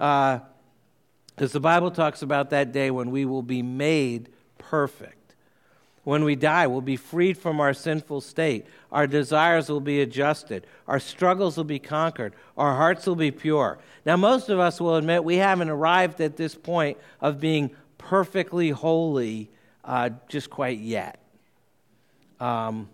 Because 0.00 0.40
uh, 1.38 1.46
the 1.52 1.60
Bible 1.60 1.90
talks 1.90 2.22
about 2.22 2.48
that 2.50 2.72
day 2.72 2.90
when 2.90 3.10
we 3.10 3.26
will 3.26 3.42
be 3.42 3.60
made 3.60 4.30
perfect. 4.56 5.34
When 6.04 6.24
we 6.24 6.36
die, 6.36 6.66
we'll 6.68 6.80
be 6.80 6.96
freed 6.96 7.36
from 7.36 7.60
our 7.60 7.74
sinful 7.74 8.22
state. 8.22 8.64
Our 8.90 9.06
desires 9.06 9.68
will 9.68 9.82
be 9.82 10.00
adjusted. 10.00 10.66
Our 10.88 10.98
struggles 10.98 11.58
will 11.58 11.64
be 11.64 11.78
conquered. 11.78 12.32
Our 12.56 12.74
hearts 12.76 13.06
will 13.06 13.14
be 13.14 13.30
pure. 13.30 13.78
Now, 14.06 14.16
most 14.16 14.48
of 14.48 14.58
us 14.58 14.80
will 14.80 14.96
admit 14.96 15.22
we 15.22 15.36
haven't 15.36 15.68
arrived 15.68 16.22
at 16.22 16.38
this 16.38 16.54
point 16.54 16.96
of 17.20 17.38
being 17.38 17.70
perfectly 17.98 18.70
holy 18.70 19.50
uh, 19.84 20.08
just 20.28 20.48
quite 20.48 20.78
yet. 20.78 21.20
Um, 22.40 22.88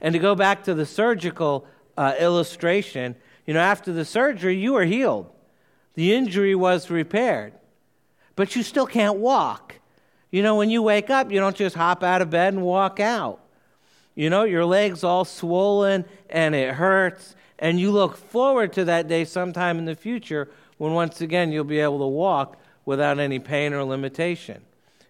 and 0.00 0.14
to 0.14 0.18
go 0.18 0.34
back 0.34 0.64
to 0.64 0.72
the 0.72 0.86
surgical 0.86 1.66
uh, 1.98 2.14
illustration, 2.18 3.14
you 3.44 3.52
know, 3.52 3.60
after 3.60 3.92
the 3.92 4.06
surgery, 4.06 4.56
you 4.56 4.72
were 4.72 4.86
healed. 4.86 5.30
The 5.96 6.14
injury 6.14 6.54
was 6.54 6.90
repaired, 6.90 7.54
but 8.36 8.54
you 8.54 8.62
still 8.62 8.86
can't 8.86 9.16
walk. 9.16 9.80
You 10.30 10.42
know, 10.42 10.56
when 10.56 10.70
you 10.70 10.82
wake 10.82 11.10
up, 11.10 11.32
you 11.32 11.40
don't 11.40 11.56
just 11.56 11.74
hop 11.74 12.02
out 12.02 12.22
of 12.22 12.30
bed 12.30 12.54
and 12.54 12.62
walk 12.62 13.00
out. 13.00 13.40
You 14.14 14.30
know, 14.30 14.44
your 14.44 14.64
leg's 14.64 15.02
all 15.02 15.24
swollen 15.24 16.04
and 16.28 16.54
it 16.54 16.74
hurts, 16.74 17.34
and 17.58 17.80
you 17.80 17.90
look 17.90 18.16
forward 18.16 18.72
to 18.74 18.84
that 18.84 19.08
day 19.08 19.24
sometime 19.24 19.78
in 19.78 19.86
the 19.86 19.94
future 19.94 20.50
when 20.78 20.92
once 20.92 21.20
again 21.22 21.50
you'll 21.50 21.64
be 21.64 21.80
able 21.80 21.98
to 22.00 22.06
walk 22.06 22.58
without 22.84 23.18
any 23.18 23.38
pain 23.38 23.72
or 23.72 23.82
limitation. 23.82 24.62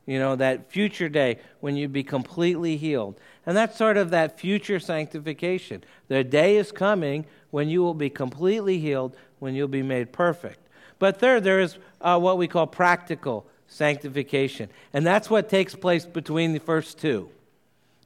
You 0.07 0.21
know, 0.21 0.37
that 0.37 0.71
future 0.71 1.09
day 1.09 1.39
when 1.59 1.77
you 1.77 1.89
be 1.89 2.05
completely 2.05 2.77
healed. 2.77 3.21
And 3.45 3.57
that's 3.57 3.77
sort 3.77 3.97
of 3.97 4.11
that 4.11 4.39
future 4.39 4.79
sanctification. 4.79 5.83
The 6.07 6.23
day 6.23 6.57
is 6.57 6.71
coming 6.71 7.27
when 7.51 7.69
you 7.69 7.83
will 7.83 7.95
be 7.95 8.09
completely 8.09 8.79
healed, 8.79 9.17
when 9.41 9.57
you'll 9.57 9.67
be 9.67 9.83
made 9.83 10.13
perfect. 10.13 10.61
But 10.99 11.19
third, 11.19 11.45
there 11.45 11.61
is 11.61 11.77
uh, 12.01 12.19
what 12.19 12.39
we 12.39 12.49
call 12.49 12.67
practical 12.67 13.47
sanctification. 13.69 14.71
And 14.93 15.07
that's 15.07 15.29
what 15.29 15.49
takes 15.49 15.75
place 15.75 16.07
between 16.07 16.53
the 16.53 16.61
first 16.61 16.99
two. 16.99 17.31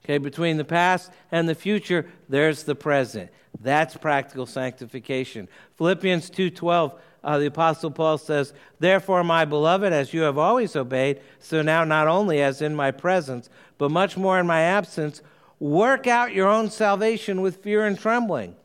Okay, 0.05 0.19
between 0.19 0.57
the 0.57 0.65
past 0.65 1.11
and 1.31 1.49
the 1.49 1.55
future, 1.55 2.11
there's 2.29 2.65
the 2.65 2.75
present. 2.75 3.31
That's 3.61 3.97
practical 3.97 4.47
sanctification. 4.47 5.49
Philippians 5.77 6.31
2:12, 6.31 6.95
uh, 7.23 7.39
the 7.39 7.47
apostle 7.47 7.91
Paul 7.91 8.17
says, 8.17 8.55
"Therefore, 8.79 9.23
my 9.23 9.45
beloved, 9.45 9.93
as 9.93 10.15
you 10.15 10.23
have 10.23 10.39
always 10.39 10.75
obeyed, 10.75 11.21
so 11.39 11.61
now 11.61 11.85
not 11.85 12.09
only 12.09 12.41
as 12.41 12.63
in 12.63 12.75
my 12.75 12.91
presence, 12.91 13.51
but 13.77 13.91
much 13.91 14.17
more 14.17 14.41
in 14.41 14.47
my 14.47 14.63
absence, 14.63 15.21
work 15.59 16.07
out 16.07 16.33
your 16.33 16.49
own 16.49 16.71
salvation 16.71 17.43
with 17.43 17.63
fear 17.63 17.85
and 17.85 17.99
trembling." 17.99 18.57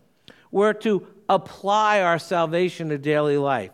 We're 0.52 0.74
to 0.74 1.06
apply 1.28 2.02
our 2.02 2.20
salvation 2.20 2.90
to 2.90 2.98
daily 2.98 3.38
life. 3.38 3.72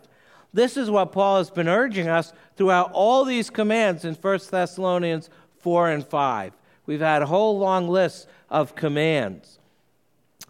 This 0.54 0.76
is 0.76 0.90
what 0.90 1.12
Paul 1.12 1.38
has 1.38 1.50
been 1.50 1.68
urging 1.68 2.08
us 2.08 2.32
throughout 2.56 2.92
all 2.92 3.24
these 3.24 3.48
commands 3.48 4.04
in 4.04 4.14
1 4.14 4.38
Thessalonians 4.50 5.30
4 5.60 5.90
and 5.90 6.06
5. 6.06 6.52
We've 6.84 7.00
had 7.00 7.22
a 7.22 7.26
whole 7.26 7.58
long 7.58 7.88
list 7.88 8.28
of 8.50 8.74
commands 8.74 9.58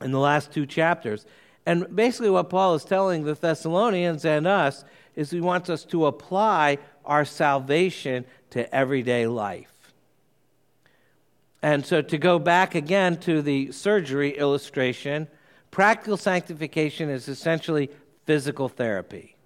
in 0.00 0.10
the 0.10 0.18
last 0.18 0.52
two 0.52 0.66
chapters. 0.66 1.24
And 1.66 1.94
basically, 1.94 2.30
what 2.30 2.50
Paul 2.50 2.74
is 2.74 2.84
telling 2.84 3.24
the 3.24 3.34
Thessalonians 3.34 4.24
and 4.24 4.46
us 4.46 4.84
is 5.14 5.30
he 5.30 5.40
wants 5.40 5.70
us 5.70 5.84
to 5.86 6.06
apply 6.06 6.78
our 7.04 7.24
salvation 7.24 8.24
to 8.50 8.72
everyday 8.74 9.26
life. 9.26 9.92
And 11.62 11.86
so, 11.86 12.02
to 12.02 12.18
go 12.18 12.40
back 12.40 12.74
again 12.74 13.18
to 13.18 13.42
the 13.42 13.70
surgery 13.70 14.36
illustration, 14.36 15.28
practical 15.70 16.16
sanctification 16.16 17.08
is 17.08 17.28
essentially 17.28 17.90
physical 18.26 18.68
therapy. 18.68 19.36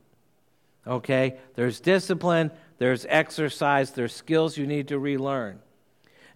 Okay? 0.86 1.38
There's 1.54 1.80
discipline, 1.80 2.50
there's 2.78 3.06
exercise, 3.08 3.90
there's 3.92 4.14
skills 4.14 4.56
you 4.56 4.66
need 4.66 4.88
to 4.88 4.98
relearn. 4.98 5.60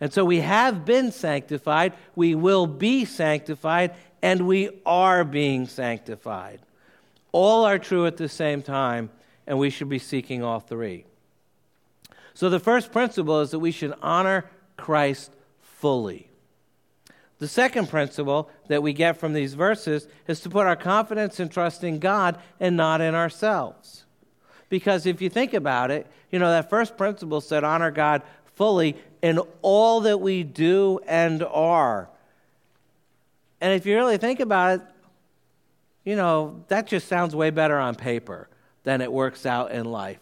And 0.01 0.13
so 0.13 0.25
we 0.25 0.41
have 0.41 0.85
been 0.85 1.13
sanctified, 1.13 1.93
we 2.15 2.35
will 2.35 2.67
be 2.67 3.05
sanctified, 3.05 3.95
and 4.23 4.47
we 4.47 4.71
are 4.87 5.25
being 5.25 5.67
sanctified. 5.67 6.61
All 7.33 7.65
are 7.65 7.79
true 7.79 8.07
at 8.07 8.17
the 8.17 8.29
same 8.29 8.63
time, 8.63 9.11
and 9.47 9.59
we 9.59 9.71
should 9.71 9.89
be 9.89 9.99
seeking 9.99 10.43
all 10.43 10.61
three. 10.61 11.05
So 12.35 12.49
the 12.49 12.61
first 12.61 12.93
principle 12.93 13.41
is 13.41 13.51
that 13.51 13.59
we 13.59 13.71
should 13.71 13.95
honor 14.01 14.47
Christ 14.77 15.31
fully. 15.61 16.31
The 17.39 17.49
second 17.49 17.89
principle 17.89 18.51
that 18.69 18.83
we 18.83 18.93
get 18.93 19.19
from 19.19 19.33
these 19.33 19.55
verses 19.55 20.09
is 20.27 20.41
to 20.41 20.51
put 20.51 20.67
our 20.67 20.77
confidence 20.77 21.41
and 21.41 21.51
trust 21.51 21.85
in 21.85 21.99
God 21.99 22.39
and 22.59 22.77
not 22.77 23.01
in 23.01 23.15
ourselves. 23.15 24.05
Because 24.71 25.05
if 25.05 25.21
you 25.21 25.29
think 25.29 25.53
about 25.53 25.91
it, 25.91 26.07
you 26.31 26.39
know, 26.39 26.49
that 26.49 26.71
first 26.71 26.97
principle 26.97 27.43
said 27.43 27.65
honor 27.65 27.91
God 27.91 28.23
fully 28.55 28.97
in 29.21 29.41
all 29.61 30.01
that 30.03 30.19
we 30.19 30.43
do 30.45 31.01
and 31.07 31.43
are. 31.43 32.09
And 33.61 33.75
if 33.75 33.85
you 33.85 33.97
really 33.97 34.17
think 34.17 34.41
about 34.41 34.81
it, 34.81 34.87
you 36.05 36.17
know, 36.17 36.65
that 36.69 36.87
just 36.87 37.09
sounds 37.09 37.37
way 37.37 37.51
better 37.51 37.79
on 37.79 37.95
paper 37.95 38.49
than 38.85 39.03
it 39.03 39.13
works 39.13 39.45
out 39.45 39.73
in 39.73 39.85
life. 39.85 40.21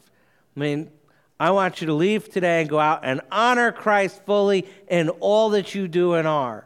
I 0.56 0.60
mean, 0.60 0.90
I 1.38 1.52
want 1.52 1.80
you 1.80 1.86
to 1.86 1.94
leave 1.94 2.32
today 2.32 2.62
and 2.62 2.70
go 2.70 2.80
out 2.80 3.00
and 3.04 3.20
honor 3.30 3.70
Christ 3.70 4.24
fully 4.24 4.66
in 4.88 5.10
all 5.20 5.50
that 5.50 5.74
you 5.74 5.86
do 5.86 6.14
and 6.14 6.26
are. 6.26 6.64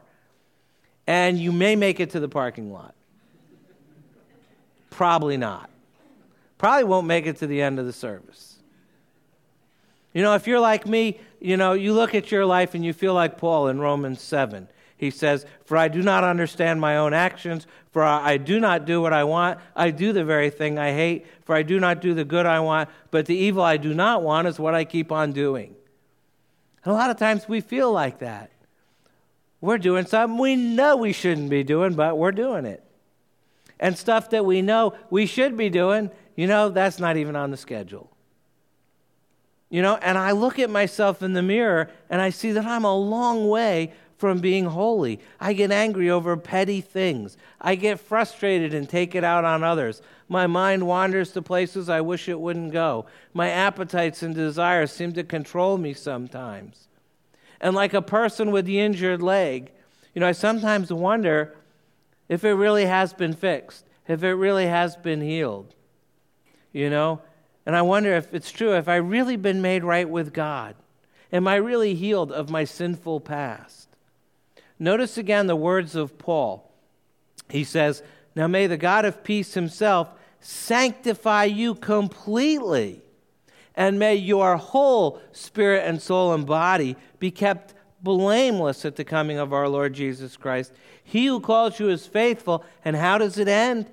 And 1.07 1.37
you 1.37 1.53
may 1.53 1.77
make 1.77 2.01
it 2.01 2.11
to 2.11 2.21
the 2.21 2.29
parking 2.29 2.73
lot. 2.73 2.95
Probably 4.89 5.37
not 5.37 5.69
probably 6.63 6.85
won't 6.85 7.09
make 7.09 7.27
it 7.27 7.39
to 7.39 7.47
the 7.49 7.61
end 7.61 7.81
of 7.81 7.87
the 7.87 7.93
service. 7.93 8.55
You 10.15 10.23
know, 10.23 10.37
if 10.37 10.47
you're 10.47 10.61
like 10.61 10.87
me, 10.87 11.19
you 11.41 11.57
know, 11.57 11.73
you 11.73 11.93
look 11.93 12.15
at 12.15 12.31
your 12.31 12.47
life 12.47 12.77
and 12.77 12.85
you 12.85 12.93
feel 12.93 13.15
like 13.15 13.37
Paul 13.37 13.67
in 13.67 13.81
Romans 13.81 14.21
7. 14.21 14.69
He 14.97 15.11
says, 15.11 15.45
For 15.65 15.77
I 15.77 15.89
do 15.89 16.03
not 16.03 16.23
understand 16.23 16.81
my 16.81 16.99
own 16.99 17.15
actions, 17.15 17.67
for 17.91 18.05
I 18.05 18.37
do 18.37 18.61
not 18.61 18.85
do 18.85 19.03
what 19.03 19.13
I 19.13 19.25
want. 19.25 19.59
I 19.75 19.91
do 19.91 20.13
the 20.13 20.25
very 20.25 20.51
thing 20.51 20.79
I 20.79 20.93
hate, 20.93 21.27
for 21.45 21.57
I 21.57 21.65
do 21.65 21.81
not 21.81 22.01
do 22.01 22.15
the 22.15 22.25
good 22.25 22.47
I 22.47 22.61
want, 22.61 22.89
but 23.11 23.27
the 23.27 23.35
evil 23.35 23.65
I 23.65 23.77
do 23.77 23.93
not 23.93 24.23
want 24.23 24.47
is 24.47 24.61
what 24.61 24.73
I 24.73 24.85
keep 24.85 25.11
on 25.11 25.33
doing. 25.33 25.75
And 26.85 26.93
a 26.93 26.97
lot 26.97 27.11
of 27.11 27.17
times 27.17 27.49
we 27.49 27.61
feel 27.61 27.91
like 27.91 28.21
that. 28.21 28.53
We're 29.61 29.79
doing 29.79 30.07
something 30.07 30.39
we 30.39 30.55
know 30.55 30.95
we 30.95 31.13
shouldn't 31.13 31.51
be 31.51 31.65
doing, 31.65 31.95
but 31.95 32.17
we're 32.17 32.31
doing 32.31 32.67
it. 32.67 32.85
And 33.81 33.99
stuff 33.99 34.31
that 34.31 34.47
we 34.47 34.63
know 34.63 34.95
we 35.11 35.27
should 35.27 35.57
be 35.57 35.69
doing, 35.69 36.13
you 36.37 36.47
know, 36.47 36.69
that's 36.69 36.99
not 36.99 37.17
even 37.17 37.37
on 37.37 37.51
the 37.51 37.57
schedule. 37.57 38.11
You 39.69 39.81
know, 39.81 39.97
and 39.97 40.19
I 40.19 40.33
look 40.33 40.59
at 40.59 40.71
myself 40.71 41.23
in 41.23 41.33
the 41.33 41.43
mirror 41.43 41.91
and 42.11 42.21
I 42.21 42.31
see 42.31 42.53
that 42.53 42.67
I'm 42.67 42.85
a 42.85 42.95
long 42.95 43.49
way 43.49 43.93
from 44.19 44.39
being 44.39 44.67
holy. 44.67 45.19
I 45.41 45.53
get 45.53 45.73
angry 45.73 46.11
over 46.11 46.37
petty 46.37 46.81
things. 46.81 47.37
I 47.61 47.75
get 47.75 47.99
frustrated 47.99 48.75
and 48.75 48.89
take 48.89 49.15
it 49.15 49.25
out 49.25 49.45
on 49.45 49.65
others. 49.65 50.03
My 50.29 50.47
mind 50.47 50.87
wanders 50.87 51.33
to 51.33 51.43
places 51.43 51.89
I 51.89 52.03
wish 52.03 52.29
it 52.29 52.39
wouldn't 52.39 52.73
go. 52.73 53.07
My 53.33 53.49
appetites 53.49 54.23
and 54.23 54.35
desires 54.35 54.93
seem 54.93 55.13
to 55.15 55.25
control 55.25 55.79
me 55.79 55.95
sometimes. 55.95 56.89
And 57.61 57.75
like 57.75 57.95
a 57.95 58.03
person 58.03 58.51
with 58.51 58.67
the 58.67 58.79
injured 58.79 59.23
leg, 59.23 59.73
you 60.15 60.21
know, 60.21 60.29
I 60.29 60.33
sometimes 60.33 60.93
wonder 60.93 61.57
if 62.29 62.45
it 62.45 62.53
really 62.53 62.85
has 62.85 63.13
been 63.13 63.33
fixed, 63.33 63.87
if 64.07 64.23
it 64.23 64.35
really 64.35 64.67
has 64.67 64.97
been 64.97 65.21
healed 65.23 65.75
you 66.73 66.91
know? 66.91 67.21
And 67.65 67.77
I 67.77 67.83
wonder 67.83 68.15
if 68.15 68.33
it's 68.35 68.51
true, 68.51 68.75
if 68.75 68.89
I 68.89 68.97
really 68.97 69.37
been 69.37 69.63
made 69.63 69.85
right 69.85 70.09
with 70.09 70.33
God? 70.33 70.75
Am 71.33 71.49
I 71.49 71.57
really 71.57 71.95
healed 71.95 72.33
of 72.33 72.51
my 72.51 72.65
sinful 72.65 73.21
past? 73.21 73.89
Notice 74.79 75.17
again 75.17 75.47
the 75.47 75.57
words 75.57 75.95
of 75.95 76.19
Paul. 76.19 76.71
He 77.49 77.65
says, 77.65 78.03
Now 78.35 78.47
may 78.47 78.67
the 78.67 78.77
God 78.77 79.05
of 79.05 79.23
peace 79.23 79.55
himself 79.55 80.09
sanctify 80.41 81.45
you 81.45 81.75
completely, 81.75 83.01
and 83.77 83.99
may 83.99 84.17
your 84.17 84.57
whole 84.57 85.21
spirit 85.31 85.87
and 85.87 86.03
soul 86.03 86.35
and 86.35 86.45
body 86.45 86.97
be 87.19 87.31
kept 87.31 87.75
blameless 88.03 88.85
at 88.85 88.97
the 88.97 89.05
coming 89.05 89.39
of 89.39 89.53
our 89.53 89.69
Lord 89.69 89.95
Jesus 89.95 90.37
Christ. 90.37 90.73
He 91.05 91.27
who 91.27 91.41
calls 91.41 91.79
you 91.79 91.89
is 91.89 92.07
faithful, 92.07 92.65
and 92.85 92.97
how 92.97 93.19
does 93.19 93.39
it 93.39 93.49
end? 93.49 93.91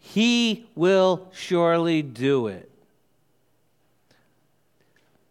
He 0.00 0.66
will 0.74 1.28
surely 1.32 2.02
do 2.02 2.48
it. 2.48 2.70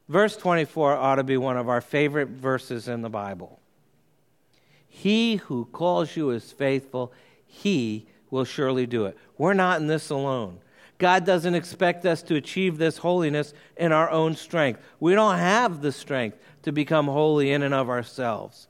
Verse 0.08 0.38
24 0.38 0.94
ought 0.94 1.16
to 1.16 1.24
be 1.24 1.38
one 1.38 1.58
of 1.58 1.68
our 1.68 1.82
favorite 1.82 2.30
verses 2.30 2.88
in 2.88 3.02
the 3.02 3.10
Bible. 3.10 3.60
He 4.88 5.36
who 5.36 5.66
calls 5.66 6.16
you 6.16 6.32
is 6.32 6.52
faithful, 6.52 7.12
he 7.46 8.08
will 8.32 8.46
surely 8.46 8.86
do 8.86 9.06
it. 9.06 9.18
We're 9.38 9.54
not 9.54 9.82
in 9.82 9.88
this 9.88 10.10
alone. 10.10 10.60
God 10.98 11.26
doesn't 11.26 11.56
expect 11.56 12.06
us 12.06 12.22
to 12.24 12.36
achieve 12.36 12.78
this 12.78 12.98
holiness 12.98 13.54
in 13.78 13.92
our 13.92 14.10
own 14.10 14.36
strength. 14.36 14.82
We 15.00 15.14
don't 15.14 15.38
have 15.38 15.82
the 15.82 15.92
strength 15.92 16.38
to 16.64 16.72
become 16.72 17.08
holy 17.08 17.52
in 17.52 17.64
and 17.64 17.74
of 17.74 17.90
ourselves. 17.90 18.68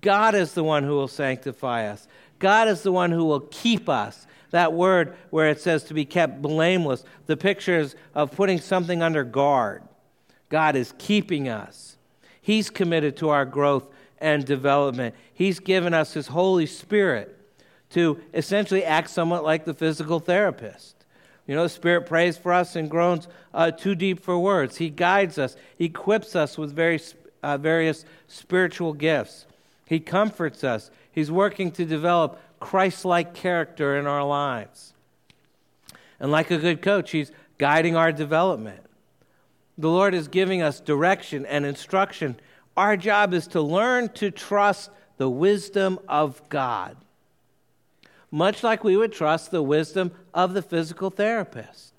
God 0.00 0.34
is 0.34 0.54
the 0.54 0.64
one 0.64 0.84
who 0.84 0.94
will 0.94 1.08
sanctify 1.08 1.88
us. 1.88 2.06
God 2.38 2.68
is 2.68 2.82
the 2.82 2.92
one 2.92 3.10
who 3.10 3.24
will 3.24 3.40
keep 3.40 3.88
us. 3.88 4.26
That 4.50 4.72
word 4.72 5.16
where 5.30 5.48
it 5.48 5.60
says 5.60 5.84
to 5.84 5.94
be 5.94 6.04
kept 6.04 6.40
blameless, 6.40 7.04
the 7.26 7.36
pictures 7.36 7.94
of 8.14 8.32
putting 8.32 8.60
something 8.60 9.02
under 9.02 9.24
guard. 9.24 9.82
God 10.48 10.76
is 10.76 10.94
keeping 10.98 11.48
us. 11.48 11.96
He's 12.40 12.70
committed 12.70 13.16
to 13.18 13.30
our 13.30 13.44
growth 13.44 13.88
and 14.18 14.44
development. 14.44 15.14
He's 15.34 15.58
given 15.58 15.92
us 15.92 16.12
His 16.12 16.28
Holy 16.28 16.66
Spirit 16.66 17.36
to 17.90 18.20
essentially 18.32 18.84
act 18.84 19.10
somewhat 19.10 19.44
like 19.44 19.64
the 19.64 19.74
physical 19.74 20.20
therapist. 20.20 20.96
You 21.46 21.54
know, 21.54 21.62
the 21.64 21.68
Spirit 21.68 22.06
prays 22.06 22.36
for 22.36 22.52
us 22.52 22.76
and 22.76 22.90
groans 22.90 23.28
uh, 23.54 23.70
too 23.70 23.94
deep 23.94 24.20
for 24.20 24.38
words. 24.38 24.76
He 24.76 24.90
guides 24.90 25.38
us, 25.38 25.56
equips 25.78 26.34
us 26.34 26.58
with 26.58 26.74
very, 26.74 27.00
uh, 27.42 27.58
various 27.58 28.04
spiritual 28.26 28.92
gifts. 28.92 29.46
He 29.86 30.00
comforts 30.00 30.64
us. 30.64 30.90
He's 31.12 31.30
working 31.30 31.70
to 31.72 31.84
develop 31.84 32.40
Christ 32.60 33.04
like 33.04 33.34
character 33.34 33.96
in 33.96 34.06
our 34.06 34.24
lives. 34.24 34.94
And 36.18 36.30
like 36.30 36.50
a 36.50 36.58
good 36.58 36.82
coach, 36.82 37.10
He's 37.10 37.32
guiding 37.58 37.96
our 37.96 38.12
development. 38.12 38.80
The 39.78 39.90
Lord 39.90 40.14
is 40.14 40.28
giving 40.28 40.62
us 40.62 40.80
direction 40.80 41.44
and 41.46 41.66
instruction. 41.66 42.38
Our 42.76 42.96
job 42.96 43.34
is 43.34 43.46
to 43.48 43.60
learn 43.60 44.08
to 44.14 44.30
trust 44.30 44.90
the 45.18 45.28
wisdom 45.28 45.98
of 46.08 46.46
God 46.48 46.96
much 48.30 48.62
like 48.62 48.84
we 48.84 48.96
would 48.96 49.12
trust 49.12 49.50
the 49.50 49.62
wisdom 49.62 50.12
of 50.34 50.54
the 50.54 50.62
physical 50.62 51.10
therapist, 51.10 51.94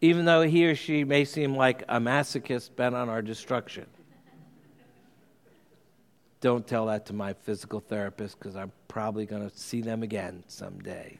even 0.00 0.24
though 0.24 0.42
he 0.42 0.66
or 0.66 0.74
she 0.74 1.04
may 1.04 1.24
seem 1.24 1.56
like 1.56 1.82
a 1.88 1.98
masochist 1.98 2.74
bent 2.76 2.94
on 2.94 3.08
our 3.08 3.22
destruction. 3.22 3.86
Don't 6.40 6.66
tell 6.66 6.86
that 6.86 7.06
to 7.06 7.12
my 7.12 7.32
physical 7.32 7.80
therapist 7.80 8.38
because 8.38 8.56
I'm 8.56 8.70
probably 8.96 9.26
going 9.26 9.46
to 9.46 9.54
see 9.54 9.82
them 9.82 10.02
again 10.02 10.42
someday. 10.48 11.18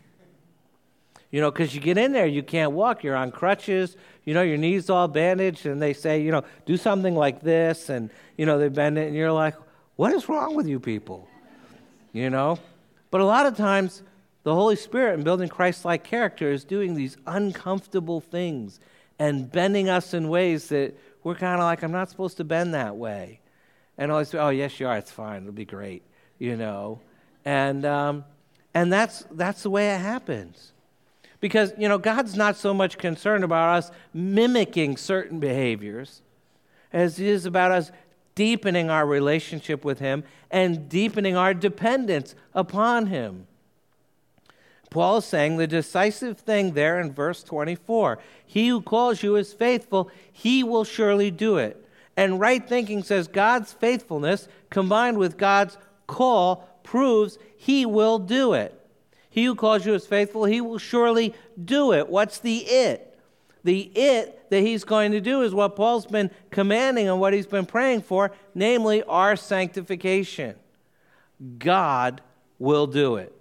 You 1.31 1.43
know, 1.43 1.51
because 1.51 1.75
you 1.75 1.81
get 1.83 1.99
in 1.99 2.12
there, 2.12 2.25
you 2.25 2.43
can't 2.43 2.73
walk, 2.73 3.05
you're 3.05 3.15
on 3.15 3.31
crutches, 3.31 3.99
you 4.25 4.33
know, 4.33 4.41
your 4.41 4.57
knees 4.57 4.89
all 4.89 5.09
bandaged, 5.09 5.67
and 5.67 5.83
they 5.83 5.93
say, 5.93 6.23
you 6.23 6.31
know, 6.31 6.43
do 6.65 6.79
something 6.79 7.15
like 7.15 7.43
this, 7.43 7.91
and, 7.91 8.09
you 8.39 8.47
know, 8.47 8.59
they 8.59 8.71
bend 8.71 8.97
it, 8.97 9.09
and 9.09 9.15
you're 9.15 9.31
like, 9.31 9.57
what 9.97 10.15
is 10.15 10.27
wrong 10.27 10.57
with 10.57 10.67
you 10.67 10.81
people? 10.81 11.29
You 12.15 12.31
know? 12.31 12.59
But 13.11 13.21
a 13.21 13.27
lot 13.27 13.45
of 13.45 13.59
times, 13.59 14.03
the 14.43 14.55
Holy 14.55 14.77
Spirit 14.77 15.19
in 15.19 15.23
building 15.23 15.51
Christ 15.51 15.85
like 15.85 16.03
character 16.03 16.51
is 16.51 16.65
doing 16.65 16.95
these 16.95 17.19
uncomfortable 17.27 18.23
things 18.23 18.81
and 19.19 19.53
bending 19.53 19.91
us 19.91 20.15
in 20.15 20.31
ways 20.31 20.69
that 20.69 20.95
we're 21.25 21.35
kind 21.35 21.61
of 21.61 21.65
like, 21.65 21.83
I'm 21.83 21.93
not 21.93 22.09
supposed 22.09 22.39
to 22.39 22.45
bend 22.45 22.73
that 22.73 22.97
way. 22.97 23.41
And 23.99 24.11
I 24.11 24.15
always, 24.15 24.35
oh, 24.35 24.49
yes, 24.49 24.81
you 24.81 24.89
are. 24.89 24.97
It's 24.97 25.12
fine. 25.12 25.43
It'll 25.43 25.53
be 25.53 25.67
great, 25.67 26.05
you 26.39 26.57
know. 26.57 27.01
And, 27.47 27.87
um, 27.87 28.25
and 28.75 28.93
that's, 28.93 29.25
that's 29.31 29.63
the 29.63 29.71
way 29.71 29.95
it 29.95 30.01
happens. 30.01 30.73
Because, 31.41 31.73
you 31.79 31.89
know, 31.89 31.97
God's 31.97 32.35
not 32.35 32.57
so 32.57 32.75
much 32.75 32.99
concerned 32.99 33.45
about 33.45 33.79
us 33.79 33.91
mimicking 34.13 34.97
certain 34.97 35.39
behaviors 35.39 36.23
as 36.93 37.17
He 37.19 37.29
is 37.29 37.47
about 37.47 37.71
us 37.71 37.93
deepening 38.35 38.91
our 38.91 39.07
relationship 39.07 39.85
with 39.85 40.01
Him 40.01 40.25
and 40.51 40.89
deepening 40.89 41.37
our 41.37 41.55
dependence 41.55 42.35
upon 42.53 43.07
Him. 43.07 43.47
Paul 44.91 45.19
is 45.19 45.25
saying 45.25 45.57
the 45.57 45.67
decisive 45.67 46.39
thing 46.39 46.73
there 46.73 46.99
in 47.01 47.13
verse 47.13 47.45
24 47.45 48.19
He 48.45 48.69
who 48.69 48.81
calls 48.81 49.23
you 49.23 49.37
is 49.37 49.53
faithful, 49.53 50.11
he 50.33 50.65
will 50.65 50.85
surely 50.85 51.31
do 51.31 51.59
it. 51.59 51.87
And 52.17 52.41
right 52.41 52.67
thinking 52.67 53.05
says 53.05 53.29
God's 53.29 53.73
faithfulness 53.73 54.49
combined 54.71 55.19
with 55.19 55.37
God's 55.37 55.77
call 56.07 56.69
proves 56.87 57.38
he 57.57 57.85
will 57.85 58.18
do 58.18 58.55
it. 58.55 58.72
He 59.29 59.44
who 59.44 59.55
calls 59.55 59.85
you 59.85 59.92
is 59.92 60.07
faithful, 60.07 60.46
he 60.46 60.62
will 60.62 60.79
surely 60.79 61.35
do 61.62 61.92
it. 61.92 62.09
What's 62.09 62.38
the 62.38 62.59
it? 62.59 63.18
The 63.64 63.81
it 63.94 64.49
that 64.49 64.61
he's 64.61 64.85
going 64.85 65.12
to 65.12 65.20
do 65.20 65.42
is 65.42 65.53
what 65.53 65.77
Paul's 65.77 66.07
been 66.07 66.31
commanding 66.51 67.09
and 67.09 67.20
what 67.20 67.35
he's 67.35 67.46
been 67.46 67.66
praying 67.66 68.03
for, 68.03 68.33
namely 68.55 69.03
our 69.03 69.37
sanctification. 69.37 70.55
God 71.59 72.22
will 72.59 72.87
do 72.87 73.16
it. 73.16 73.35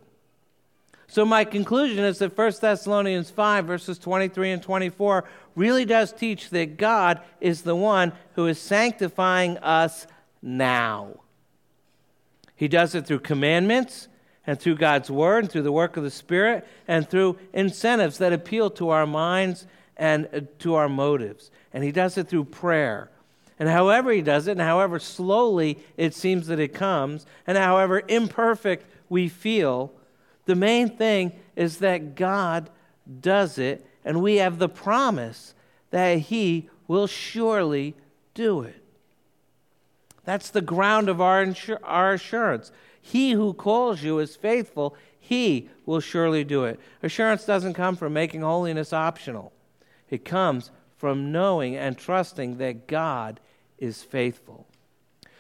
So, 1.07 1.23
my 1.23 1.45
conclusion 1.45 2.03
is 2.03 2.17
that 2.19 2.35
1 2.35 2.53
Thessalonians 2.59 3.29
5, 3.29 3.65
verses 3.65 3.97
23 3.99 4.51
and 4.51 4.61
24, 4.61 5.23
really 5.55 5.85
does 5.85 6.11
teach 6.11 6.49
that 6.49 6.77
God 6.77 7.21
is 7.39 7.61
the 7.61 7.75
one 7.75 8.11
who 8.33 8.47
is 8.47 8.59
sanctifying 8.59 9.57
us 9.59 10.07
now. 10.41 11.21
He 12.55 12.67
does 12.67 12.95
it 12.95 13.05
through 13.05 13.19
commandments 13.19 14.07
and 14.47 14.59
through 14.59 14.75
God's 14.75 15.11
word 15.11 15.43
and 15.43 15.51
through 15.51 15.63
the 15.63 15.71
work 15.71 15.97
of 15.97 16.03
the 16.03 16.11
Spirit 16.11 16.67
and 16.87 17.09
through 17.09 17.37
incentives 17.53 18.17
that 18.19 18.33
appeal 18.33 18.69
to 18.71 18.89
our 18.89 19.07
minds 19.07 19.67
and 19.97 20.27
uh, 20.33 20.41
to 20.59 20.75
our 20.75 20.89
motives. 20.89 21.51
And 21.73 21.83
he 21.83 21.91
does 21.91 22.17
it 22.17 22.27
through 22.27 22.45
prayer. 22.45 23.09
And 23.59 23.69
however 23.69 24.11
he 24.11 24.21
does 24.21 24.47
it, 24.47 24.51
and 24.51 24.61
however 24.61 24.99
slowly 24.99 25.79
it 25.97 26.13
seems 26.13 26.47
that 26.47 26.59
it 26.59 26.73
comes, 26.73 27.25
and 27.47 27.57
however 27.57 28.03
imperfect 28.07 28.85
we 29.07 29.29
feel, 29.29 29.93
the 30.45 30.55
main 30.55 30.89
thing 30.89 31.31
is 31.55 31.77
that 31.77 32.15
God 32.15 32.69
does 33.21 33.57
it, 33.57 33.85
and 34.03 34.21
we 34.21 34.37
have 34.37 34.59
the 34.59 34.69
promise 34.69 35.53
that 35.91 36.19
he 36.19 36.69
will 36.87 37.07
surely 37.07 37.95
do 38.33 38.61
it. 38.61 38.84
That's 40.25 40.49
the 40.49 40.61
ground 40.61 41.07
of 41.07 41.21
our, 41.21 41.45
insur- 41.45 41.79
our 41.83 42.13
assurance. 42.13 42.71
He 42.99 43.31
who 43.31 43.53
calls 43.53 44.03
you 44.03 44.19
is 44.19 44.35
faithful, 44.35 44.95
he 45.19 45.69
will 45.85 45.99
surely 45.99 46.43
do 46.43 46.65
it. 46.65 46.79
Assurance 47.03 47.45
doesn't 47.45 47.75
come 47.75 47.95
from 47.95 48.13
making 48.13 48.41
holiness 48.41 48.91
optional. 48.91 49.53
It 50.09 50.25
comes 50.25 50.71
from 50.97 51.31
knowing 51.31 51.75
and 51.75 51.97
trusting 51.97 52.57
that 52.57 52.87
God 52.87 53.39
is 53.77 54.03
faithful. 54.03 54.67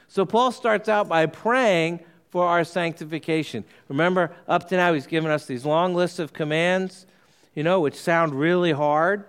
So 0.07 0.25
Paul 0.25 0.51
starts 0.51 0.87
out 0.87 1.07
by 1.07 1.25
praying 1.25 2.01
for 2.29 2.45
our 2.45 2.63
sanctification. 2.63 3.63
Remember, 3.87 4.31
up 4.47 4.67
to 4.69 4.75
now, 4.75 4.93
he's 4.93 5.07
given 5.07 5.31
us 5.31 5.45
these 5.45 5.65
long 5.65 5.95
lists 5.95 6.19
of 6.19 6.33
commands, 6.33 7.05
you 7.53 7.63
know, 7.63 7.79
which 7.79 7.95
sound 7.95 8.33
really 8.35 8.73
hard. 8.73 9.25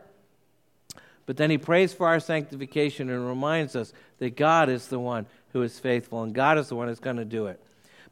But 1.25 1.37
then 1.37 1.51
he 1.51 1.59
prays 1.59 1.93
for 1.93 2.07
our 2.07 2.21
sanctification 2.21 3.11
and 3.11 3.27
reminds 3.27 3.77
us 3.77 3.93
that 4.19 4.37
God 4.37 4.69
is 4.69 4.89
the 4.89 4.99
one 4.99 5.27
who 5.57 5.63
is 5.63 5.79
faithful 5.79 6.23
and 6.23 6.35
God 6.35 6.59
is 6.59 6.69
the 6.69 6.77
one 6.77 6.89
who's 6.89 7.01
going 7.01 7.17
to 7.17 7.25
do 7.25 7.47
it. 7.47 7.59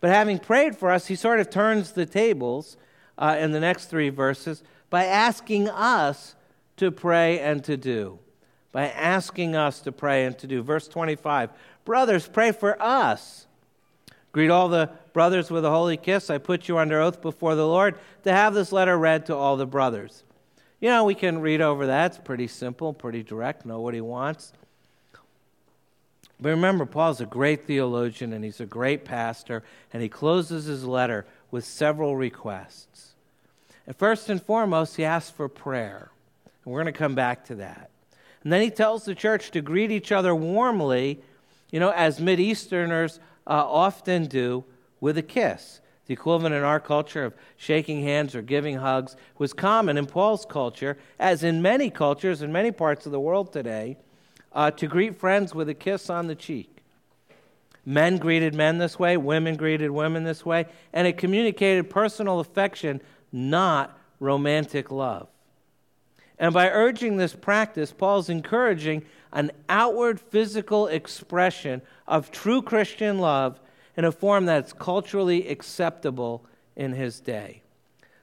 But 0.00 0.10
having 0.10 0.38
prayed 0.38 0.76
for 0.76 0.90
us, 0.90 1.06
he 1.06 1.14
sort 1.14 1.40
of 1.40 1.50
turns 1.50 1.92
the 1.92 2.06
tables 2.06 2.78
uh, 3.18 3.36
in 3.38 3.52
the 3.52 3.60
next 3.60 3.86
three 3.86 4.08
verses 4.08 4.62
by 4.88 5.04
asking 5.04 5.68
us 5.68 6.36
to 6.78 6.90
pray 6.90 7.38
and 7.38 7.62
to 7.64 7.76
do. 7.76 8.18
By 8.72 8.88
asking 8.88 9.54
us 9.54 9.80
to 9.80 9.92
pray 9.92 10.24
and 10.24 10.36
to 10.38 10.46
do. 10.46 10.62
Verse 10.62 10.88
25 10.88 11.50
Brothers, 11.84 12.26
pray 12.26 12.50
for 12.50 12.80
us. 12.82 13.46
Greet 14.32 14.50
all 14.50 14.68
the 14.70 14.90
brothers 15.12 15.50
with 15.50 15.66
a 15.66 15.70
holy 15.70 15.98
kiss. 15.98 16.30
I 16.30 16.38
put 16.38 16.66
you 16.66 16.78
under 16.78 16.98
oath 16.98 17.20
before 17.20 17.54
the 17.54 17.66
Lord 17.66 17.98
to 18.24 18.32
have 18.32 18.54
this 18.54 18.72
letter 18.72 18.98
read 18.98 19.26
to 19.26 19.36
all 19.36 19.58
the 19.58 19.66
brothers. 19.66 20.24
You 20.80 20.88
know, 20.88 21.04
we 21.04 21.14
can 21.14 21.40
read 21.40 21.60
over 21.60 21.86
that. 21.86 22.12
It's 22.12 22.18
pretty 22.18 22.48
simple, 22.48 22.94
pretty 22.94 23.22
direct, 23.22 23.66
know 23.66 23.80
what 23.80 23.92
he 23.92 24.00
wants. 24.00 24.54
But 26.40 26.50
remember, 26.50 26.84
Paul's 26.84 27.20
a 27.20 27.26
great 27.26 27.66
theologian 27.66 28.32
and 28.32 28.44
he's 28.44 28.60
a 28.60 28.66
great 28.66 29.04
pastor, 29.04 29.62
and 29.92 30.02
he 30.02 30.08
closes 30.08 30.64
his 30.64 30.84
letter 30.84 31.26
with 31.50 31.64
several 31.64 32.16
requests. 32.16 33.14
And 33.86 33.94
first 33.94 34.28
and 34.28 34.42
foremost, 34.42 34.96
he 34.96 35.04
asks 35.04 35.30
for 35.30 35.48
prayer. 35.48 36.10
And 36.64 36.72
we're 36.72 36.82
going 36.82 36.92
to 36.92 36.98
come 36.98 37.14
back 37.14 37.44
to 37.46 37.54
that. 37.56 37.90
And 38.42 38.52
then 38.52 38.62
he 38.62 38.70
tells 38.70 39.04
the 39.04 39.14
church 39.14 39.50
to 39.52 39.60
greet 39.60 39.90
each 39.90 40.12
other 40.12 40.34
warmly, 40.34 41.20
you 41.70 41.80
know, 41.80 41.90
as 41.90 42.18
Mideasterners 42.18 43.18
uh, 43.46 43.64
often 43.66 44.26
do, 44.26 44.64
with 45.00 45.18
a 45.18 45.22
kiss. 45.22 45.80
The 46.06 46.14
equivalent 46.14 46.54
in 46.54 46.62
our 46.62 46.80
culture 46.80 47.24
of 47.24 47.34
shaking 47.56 48.02
hands 48.02 48.34
or 48.34 48.42
giving 48.42 48.76
hugs 48.76 49.16
was 49.38 49.52
common 49.52 49.96
in 49.96 50.06
Paul's 50.06 50.44
culture, 50.44 50.98
as 51.18 51.42
in 51.42 51.62
many 51.62 51.88
cultures 51.88 52.42
in 52.42 52.52
many 52.52 52.70
parts 52.70 53.06
of 53.06 53.12
the 53.12 53.20
world 53.20 53.52
today, 53.52 53.96
uh, 54.54 54.70
to 54.70 54.86
greet 54.86 55.16
friends 55.16 55.54
with 55.54 55.68
a 55.68 55.74
kiss 55.74 56.08
on 56.08 56.26
the 56.26 56.34
cheek. 56.34 56.70
Men 57.84 58.16
greeted 58.16 58.54
men 58.54 58.78
this 58.78 58.98
way, 58.98 59.16
women 59.16 59.56
greeted 59.56 59.90
women 59.90 60.24
this 60.24 60.46
way, 60.46 60.66
and 60.92 61.06
it 61.06 61.18
communicated 61.18 61.90
personal 61.90 62.40
affection, 62.40 63.02
not 63.30 63.98
romantic 64.20 64.90
love. 64.90 65.28
And 66.38 66.54
by 66.54 66.70
urging 66.70 67.16
this 67.16 67.34
practice, 67.34 67.92
Paul's 67.92 68.28
encouraging 68.28 69.04
an 69.32 69.50
outward 69.68 70.20
physical 70.20 70.86
expression 70.86 71.82
of 72.06 72.30
true 72.30 72.62
Christian 72.62 73.18
love 73.18 73.60
in 73.96 74.04
a 74.04 74.12
form 74.12 74.46
that's 74.46 74.72
culturally 74.72 75.48
acceptable 75.48 76.44
in 76.76 76.92
his 76.92 77.20
day. 77.20 77.62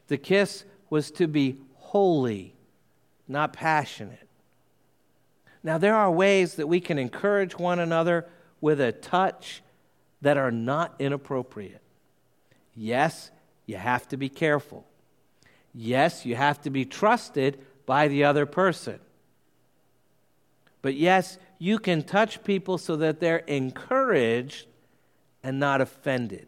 The 0.07 0.17
kiss 0.17 0.65
was 0.89 1.11
to 1.11 1.27
be 1.27 1.57
holy, 1.75 2.53
not 3.27 3.53
passionate. 3.53 4.27
Now, 5.63 5.77
there 5.77 5.95
are 5.95 6.11
ways 6.11 6.55
that 6.55 6.67
we 6.67 6.79
can 6.79 6.97
encourage 6.97 7.57
one 7.57 7.79
another 7.79 8.25
with 8.59 8.81
a 8.81 8.91
touch 8.91 9.61
that 10.21 10.37
are 10.37 10.51
not 10.51 10.95
inappropriate. 10.99 11.81
Yes, 12.75 13.31
you 13.65 13.77
have 13.77 14.07
to 14.09 14.17
be 14.17 14.29
careful. 14.29 14.85
Yes, 15.73 16.25
you 16.25 16.35
have 16.35 16.61
to 16.61 16.69
be 16.69 16.85
trusted 16.85 17.59
by 17.85 18.07
the 18.07 18.23
other 18.23 18.45
person. 18.45 18.99
But 20.81 20.95
yes, 20.95 21.37
you 21.59 21.77
can 21.77 22.03
touch 22.03 22.43
people 22.43 22.77
so 22.77 22.95
that 22.97 23.19
they're 23.19 23.37
encouraged 23.37 24.67
and 25.43 25.59
not 25.59 25.81
offended. 25.81 26.47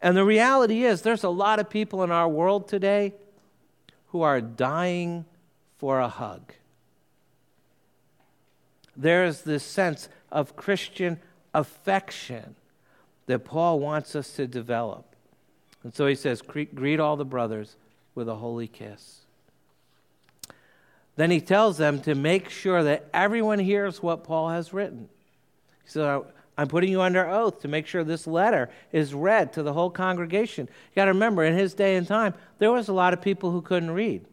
And 0.00 0.16
the 0.16 0.24
reality 0.24 0.84
is, 0.84 1.02
there's 1.02 1.24
a 1.24 1.30
lot 1.30 1.58
of 1.58 1.70
people 1.70 2.02
in 2.02 2.10
our 2.10 2.28
world 2.28 2.68
today 2.68 3.14
who 4.08 4.20
are 4.20 4.40
dying 4.40 5.24
for 5.78 6.00
a 6.00 6.08
hug. 6.08 6.52
There 8.96 9.24
is 9.24 9.42
this 9.42 9.64
sense 9.64 10.08
of 10.30 10.56
Christian 10.56 11.20
affection 11.52 12.56
that 13.26 13.44
Paul 13.44 13.80
wants 13.80 14.14
us 14.14 14.32
to 14.36 14.46
develop. 14.46 15.14
And 15.82 15.94
so 15.94 16.06
he 16.06 16.14
says, 16.14 16.42
Greet 16.42 17.00
all 17.00 17.16
the 17.16 17.24
brothers 17.24 17.76
with 18.14 18.28
a 18.28 18.36
holy 18.36 18.68
kiss. 18.68 19.20
Then 21.16 21.30
he 21.30 21.40
tells 21.40 21.78
them 21.78 22.00
to 22.02 22.14
make 22.14 22.50
sure 22.50 22.82
that 22.82 23.08
everyone 23.14 23.60
hears 23.60 24.02
what 24.02 24.24
Paul 24.24 24.48
has 24.48 24.72
written. 24.72 25.08
He 25.84 25.90
said, 25.90 26.22
I'm 26.56 26.68
putting 26.68 26.90
you 26.90 27.02
under 27.02 27.28
oath 27.28 27.60
to 27.60 27.68
make 27.68 27.86
sure 27.86 28.04
this 28.04 28.26
letter 28.26 28.70
is 28.92 29.14
read 29.14 29.52
to 29.54 29.62
the 29.62 29.72
whole 29.72 29.90
congregation. 29.90 30.66
You 30.66 30.96
got 30.96 31.06
to 31.06 31.12
remember, 31.12 31.44
in 31.44 31.56
his 31.56 31.74
day 31.74 31.96
and 31.96 32.06
time, 32.06 32.34
there 32.58 32.72
was 32.72 32.88
a 32.88 32.92
lot 32.92 33.12
of 33.12 33.20
people 33.20 33.50
who 33.50 33.60
couldn't 33.60 33.90
read. 33.90 34.24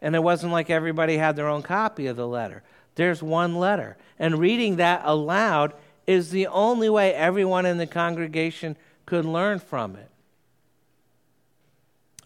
And 0.00 0.14
it 0.14 0.22
wasn't 0.22 0.52
like 0.52 0.70
everybody 0.70 1.16
had 1.16 1.34
their 1.34 1.48
own 1.48 1.62
copy 1.62 2.06
of 2.06 2.16
the 2.16 2.26
letter. 2.26 2.62
There's 2.98 3.22
one 3.22 3.54
letter. 3.54 3.96
And 4.18 4.40
reading 4.40 4.76
that 4.76 5.02
aloud 5.04 5.72
is 6.04 6.32
the 6.32 6.48
only 6.48 6.88
way 6.88 7.14
everyone 7.14 7.64
in 7.64 7.78
the 7.78 7.86
congregation 7.86 8.76
could 9.06 9.24
learn 9.24 9.60
from 9.60 9.94
it. 9.94 10.10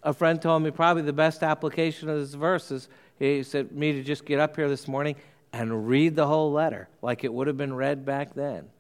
A 0.03 0.15
friend 0.15 0.41
told 0.41 0.63
me 0.63 0.71
probably 0.71 1.03
the 1.03 1.13
best 1.13 1.43
application 1.43 2.09
of 2.09 2.19
this 2.19 2.33
verse 2.33 2.71
is 2.71 2.89
he 3.19 3.43
said 3.43 3.73
me 3.73 3.93
to 3.93 4.03
just 4.03 4.25
get 4.25 4.41
up 4.41 4.57
here 4.57 4.71
this 4.71 4.89
morning 4.89 5.15
and 5.53 5.87
read 5.87 6.17
the 6.17 6.27
whole 6.27 6.51
letter 6.51 6.89
like 7.03 7.23
it 7.23 7.35
would 7.35 7.49
have 7.49 7.59
been 7.59 7.75
read 7.75 8.07
back 8.07 8.33
then. 8.33 8.71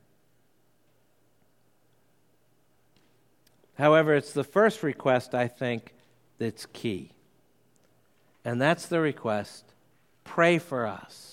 However, 3.76 4.14
it's 4.14 4.32
the 4.32 4.44
first 4.44 4.82
request, 4.82 5.34
I 5.34 5.46
think, 5.46 5.92
that's 6.38 6.64
key. 6.64 7.10
And 8.46 8.62
that's 8.62 8.86
the 8.86 8.98
request 8.98 9.66
pray 10.24 10.56
for 10.56 10.86
us. 10.86 11.31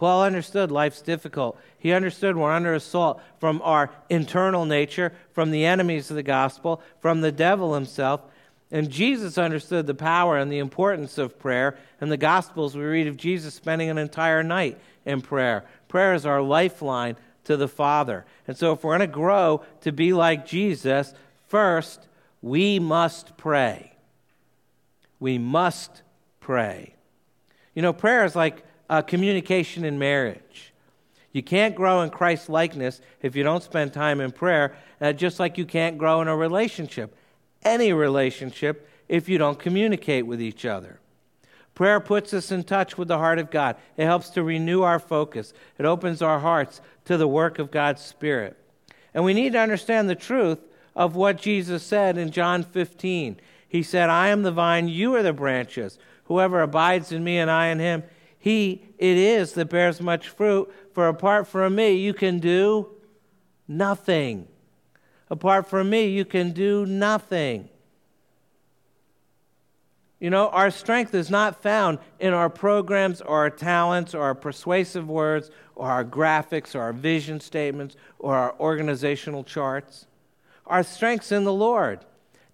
Paul 0.00 0.24
understood 0.24 0.72
life's 0.72 1.02
difficult. 1.02 1.56
He 1.78 1.92
understood 1.92 2.36
we're 2.36 2.50
under 2.50 2.74
assault 2.74 3.20
from 3.38 3.60
our 3.62 3.90
internal 4.08 4.64
nature, 4.64 5.12
from 5.32 5.50
the 5.50 5.64
enemies 5.64 6.10
of 6.10 6.16
the 6.16 6.22
gospel, 6.22 6.82
from 7.00 7.20
the 7.20 7.30
devil 7.30 7.74
himself. 7.74 8.22
And 8.72 8.90
Jesus 8.90 9.38
understood 9.38 9.86
the 9.86 9.94
power 9.94 10.38
and 10.38 10.50
the 10.50 10.58
importance 10.58 11.18
of 11.18 11.38
prayer. 11.38 11.76
In 12.00 12.08
the 12.08 12.16
Gospels, 12.16 12.76
we 12.76 12.82
read 12.82 13.08
of 13.08 13.16
Jesus 13.16 13.52
spending 13.54 13.90
an 13.90 13.98
entire 13.98 14.42
night 14.42 14.78
in 15.04 15.20
prayer. 15.20 15.64
Prayer 15.88 16.14
is 16.14 16.24
our 16.24 16.40
lifeline 16.40 17.16
to 17.44 17.56
the 17.56 17.68
Father. 17.68 18.24
And 18.46 18.56
so, 18.56 18.72
if 18.72 18.82
we're 18.82 18.96
going 18.96 19.08
to 19.08 19.12
grow 19.12 19.62
to 19.82 19.92
be 19.92 20.12
like 20.12 20.46
Jesus, 20.46 21.12
First, 21.50 22.06
we 22.42 22.78
must 22.78 23.36
pray. 23.36 23.92
We 25.18 25.36
must 25.36 26.02
pray. 26.38 26.94
You 27.74 27.82
know, 27.82 27.92
prayer 27.92 28.24
is 28.24 28.36
like 28.36 28.62
uh, 28.90 29.00
communication 29.00 29.84
in 29.84 29.98
marriage. 29.98 30.74
You 31.32 31.44
can't 31.44 31.76
grow 31.76 32.02
in 32.02 32.10
Christ's 32.10 32.48
likeness 32.48 33.00
if 33.22 33.36
you 33.36 33.44
don't 33.44 33.62
spend 33.62 33.92
time 33.92 34.20
in 34.20 34.32
prayer, 34.32 34.74
uh, 35.00 35.12
just 35.12 35.38
like 35.38 35.56
you 35.56 35.64
can't 35.64 35.96
grow 35.96 36.20
in 36.20 36.28
a 36.28 36.36
relationship, 36.36 37.16
any 37.62 37.92
relationship, 37.92 38.88
if 39.08 39.28
you 39.28 39.38
don't 39.38 39.58
communicate 39.58 40.26
with 40.26 40.42
each 40.42 40.66
other. 40.66 40.98
Prayer 41.74 42.00
puts 42.00 42.34
us 42.34 42.50
in 42.50 42.64
touch 42.64 42.98
with 42.98 43.06
the 43.08 43.18
heart 43.18 43.38
of 43.38 43.50
God. 43.50 43.76
It 43.96 44.04
helps 44.04 44.28
to 44.30 44.42
renew 44.42 44.82
our 44.82 44.98
focus. 44.98 45.54
It 45.78 45.86
opens 45.86 46.20
our 46.20 46.40
hearts 46.40 46.80
to 47.04 47.16
the 47.16 47.28
work 47.28 47.60
of 47.60 47.70
God's 47.70 48.02
Spirit. 48.02 48.56
And 49.14 49.24
we 49.24 49.34
need 49.34 49.52
to 49.52 49.60
understand 49.60 50.10
the 50.10 50.16
truth 50.16 50.58
of 50.96 51.14
what 51.14 51.38
Jesus 51.38 51.84
said 51.84 52.18
in 52.18 52.32
John 52.32 52.64
15. 52.64 53.40
He 53.68 53.84
said, 53.84 54.10
I 54.10 54.28
am 54.28 54.42
the 54.42 54.50
vine, 54.50 54.88
you 54.88 55.14
are 55.14 55.22
the 55.22 55.32
branches. 55.32 55.96
Whoever 56.24 56.60
abides 56.60 57.12
in 57.12 57.22
me 57.22 57.38
and 57.38 57.50
I 57.50 57.68
in 57.68 57.78
him, 57.78 58.02
he 58.40 58.82
it 58.98 59.16
is 59.16 59.52
that 59.52 59.70
bears 59.70 60.00
much 60.00 60.28
fruit. 60.28 60.72
For 60.92 61.06
apart 61.06 61.46
from 61.46 61.76
me, 61.76 61.94
you 61.94 62.12
can 62.12 62.40
do 62.40 62.88
nothing. 63.68 64.48
Apart 65.30 65.68
from 65.68 65.88
me, 65.88 66.08
you 66.08 66.24
can 66.24 66.50
do 66.50 66.84
nothing. 66.84 67.68
You 70.18 70.28
know, 70.28 70.48
our 70.48 70.72
strength 70.72 71.14
is 71.14 71.30
not 71.30 71.62
found 71.62 72.00
in 72.18 72.34
our 72.34 72.50
programs 72.50 73.20
or 73.20 73.38
our 73.38 73.50
talents 73.50 74.14
or 74.14 74.22
our 74.22 74.34
persuasive 74.34 75.08
words 75.08 75.52
or 75.76 75.88
our 75.88 76.04
graphics 76.04 76.74
or 76.74 76.80
our 76.80 76.92
vision 76.92 77.38
statements 77.38 77.94
or 78.18 78.34
our 78.34 78.54
organizational 78.58 79.44
charts 79.44 80.06
our 80.70 80.84
strengths 80.84 81.32
in 81.32 81.44
the 81.44 81.52
Lord. 81.52 82.06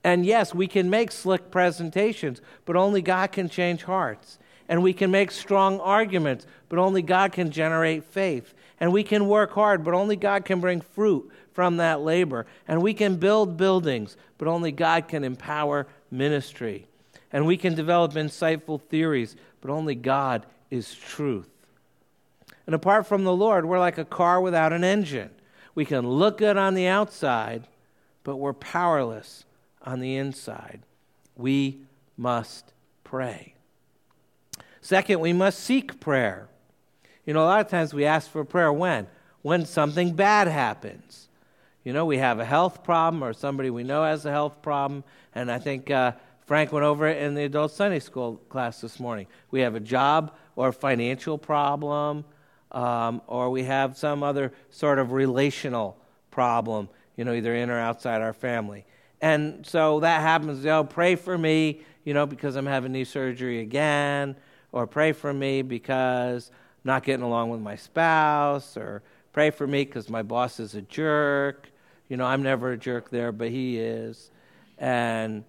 And 0.03 0.25
yes, 0.25 0.55
we 0.55 0.67
can 0.67 0.89
make 0.89 1.13
slick 1.13 1.51
presentations, 1.51 2.41
but 2.65 2.75
only 2.75 3.03
God 3.03 3.31
can 3.31 3.49
change 3.49 3.85
hearts. 3.85 4.39
And 4.69 4.83
we 4.83 4.93
can 4.93 5.11
make 5.11 5.31
strong 5.31 5.81
arguments, 5.81 6.47
but 6.69 6.79
only 6.79 7.03
God 7.03 7.33
can 7.33 7.51
generate 7.51 8.05
faith. 8.05 8.53
And 8.81 8.93
we 8.93 9.05
can 9.05 9.29
work 9.29 9.53
hard, 9.53 9.85
but 9.85 9.95
only 9.95 10.17
God 10.17 10.45
can 10.45 10.61
bring 10.61 10.81
fruit 10.81 11.31
from 11.53 11.79
that 11.79 12.01
labor. 12.03 12.47
And 12.69 12.83
we 12.83 12.93
can 12.95 13.17
build 13.17 13.57
buildings, 13.57 14.17
but 14.39 14.49
only 14.49 14.73
God 14.73 15.09
can 15.09 15.25
empower 15.25 15.87
ministry. 16.11 16.87
And 17.33 17.47
we 17.47 17.57
can 17.57 17.75
develop 17.75 18.13
insightful 18.13 18.81
theories, 18.81 19.37
but 19.61 19.71
only 19.71 19.95
God 19.95 20.45
is 20.71 20.95
truth. 20.95 21.49
And 22.67 22.75
apart 22.75 23.07
from 23.07 23.25
the 23.25 23.35
Lord, 23.35 23.65
we're 23.65 23.79
like 23.79 23.99
a 23.99 24.05
car 24.05 24.41
without 24.41 24.73
an 24.73 24.85
engine. 24.85 25.31
We 25.75 25.85
can 25.85 26.09
look 26.09 26.39
good 26.39 26.57
on 26.57 26.75
the 26.75 26.87
outside, 26.87 27.67
but 28.25 28.37
we're 28.37 28.53
powerless 28.53 29.45
on 29.83 30.01
the 30.01 30.17
inside. 30.17 30.81
We 31.37 31.81
must 32.17 32.73
pray. 33.05 33.56
Second, 34.87 35.19
we 35.19 35.33
must 35.33 35.59
seek 35.59 35.99
prayer. 35.99 36.49
You 37.25 37.35
know, 37.35 37.43
a 37.43 37.47
lot 37.47 37.61
of 37.61 37.69
times 37.69 37.93
we 37.93 38.05
ask 38.05 38.31
for 38.31 38.45
prayer 38.45 38.73
when? 38.73 39.09
When 39.43 39.67
something 39.67 40.15
bad 40.15 40.47
happens. 40.47 41.29
You 41.83 41.93
know, 41.93 42.05
we 42.05 42.19
have 42.19 42.39
a 42.39 42.45
health 42.45 42.85
problem 42.85 43.25
or 43.25 43.33
somebody 43.33 43.69
we 43.69 43.83
know 43.83 44.05
has 44.05 44.25
a 44.27 44.31
health 44.31 44.63
problem, 44.63 45.03
and 45.35 45.51
I 45.51 45.59
think 45.59 45.91
uh, 45.91 46.13
Frank 46.47 46.71
went 46.71 46.85
over 46.85 47.09
it 47.09 47.21
in 47.21 47.35
the 47.35 47.43
adult 47.43 47.73
Sunday 47.73 47.99
school 47.99 48.37
class 48.49 48.81
this 48.81 49.01
morning. 49.01 49.27
We 49.51 49.63
have 49.63 49.75
a 49.75 49.81
job 49.81 50.37
or 50.55 50.71
financial 50.71 51.37
problem, 51.37 52.25
um, 52.71 53.23
or 53.27 53.51
we 53.51 53.65
have 53.65 53.99
some 53.99 54.23
other 54.23 54.53
sort 54.71 55.01
of 55.01 55.11
relational 55.11 55.99
problem 56.31 56.89
you 57.17 57.25
know, 57.25 57.33
either 57.33 57.57
in 57.57 57.71
or 57.71 57.79
outside 57.81 58.23
our 58.23 58.33
family. 58.33 58.85
And 59.21 59.67
so 59.67 59.99
that 60.01 60.21
happens, 60.21 60.65
oh, 60.65 60.85
pray 60.85 61.17
for 61.17 61.37
me, 61.37 61.81
you 62.05 62.15
know, 62.15 62.27
because 62.27 62.55
I'm 62.55 62.67
having 62.67 62.93
knee 62.93 63.05
surgery 63.05 63.61
again, 63.61 64.37
or 64.77 64.87
pray 64.87 65.13
for 65.13 65.33
me 65.33 65.63
because 65.63 66.51
I'm 66.51 66.89
not 66.89 67.03
getting 67.03 67.25
along 67.25 67.49
with 67.49 67.61
my 67.61 67.77
spouse, 67.77 68.77
or 68.77 69.03
pray 69.33 69.49
for 69.49 69.67
me 69.67 69.87
because 69.87 70.11
my 70.11 70.23
boss 70.23 70.61
is 70.61 70.75
a 70.75 70.83
jerk. 70.83 71.71
You 72.09 72.19
know, 72.19 72.27
I'm 72.27 72.43
never 72.43 72.73
a 72.73 72.77
jerk 72.77 73.09
there, 73.09 73.33
but 73.33 73.49
he 73.49 73.79
is. 73.79 74.31
And 74.77 75.45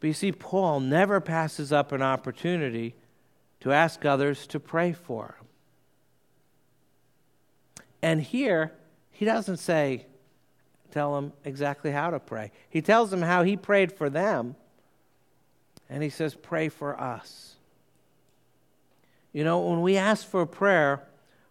but 0.00 0.08
you 0.08 0.14
see, 0.14 0.32
Paul 0.32 0.80
never 0.80 1.20
passes 1.20 1.72
up 1.72 1.92
an 1.92 2.02
opportunity 2.02 2.96
to 3.60 3.70
ask 3.70 4.04
others 4.04 4.44
to 4.48 4.58
pray 4.58 4.92
for 4.92 5.36
him. 5.38 5.46
And 8.02 8.20
here, 8.20 8.72
he 9.12 9.24
doesn't 9.24 9.58
say, 9.58 10.06
tell 10.90 11.14
them 11.14 11.32
exactly 11.44 11.92
how 11.92 12.10
to 12.10 12.18
pray. 12.18 12.50
He 12.68 12.82
tells 12.82 13.12
them 13.12 13.22
how 13.22 13.44
he 13.44 13.56
prayed 13.56 13.92
for 13.92 14.10
them, 14.10 14.56
and 15.88 16.02
he 16.02 16.08
says, 16.08 16.34
Pray 16.34 16.68
for 16.68 16.98
us. 17.00 17.56
You 19.32 19.44
know, 19.44 19.60
when 19.60 19.82
we 19.82 19.96
ask 19.96 20.26
for 20.26 20.46
prayer, 20.46 21.02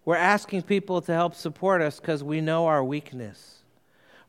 we're 0.06 0.16
asking 0.16 0.64
people 0.64 1.02
to 1.02 1.14
help 1.14 1.36
support 1.36 1.82
us 1.82 2.00
because 2.00 2.24
we 2.24 2.42
know 2.42 2.66
our 2.66 2.84
weakness. 2.84 3.60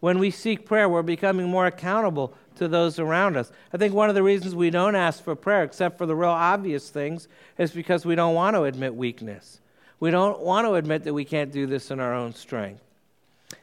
When 0.00 0.18
we 0.18 0.30
seek 0.30 0.66
prayer, 0.66 0.88
we're 0.88 1.02
becoming 1.02 1.48
more 1.48 1.66
accountable 1.66 2.34
to 2.56 2.68
those 2.68 2.98
around 2.98 3.36
us. 3.36 3.50
I 3.72 3.78
think 3.78 3.94
one 3.94 4.08
of 4.08 4.14
the 4.14 4.22
reasons 4.22 4.54
we 4.54 4.70
don't 4.70 4.94
ask 4.94 5.22
for 5.22 5.34
prayer, 5.34 5.62
except 5.62 5.98
for 5.98 6.06
the 6.06 6.14
real 6.14 6.30
obvious 6.30 6.90
things, 6.90 7.26
is 7.58 7.70
because 7.70 8.04
we 8.04 8.14
don't 8.14 8.34
want 8.34 8.54
to 8.54 8.64
admit 8.64 8.94
weakness. 8.94 9.60
We 10.00 10.10
don't 10.10 10.40
want 10.40 10.66
to 10.66 10.74
admit 10.74 11.04
that 11.04 11.14
we 11.14 11.24
can't 11.24 11.52
do 11.52 11.66
this 11.66 11.90
in 11.90 12.00
our 12.00 12.14
own 12.14 12.34
strength. 12.34 12.82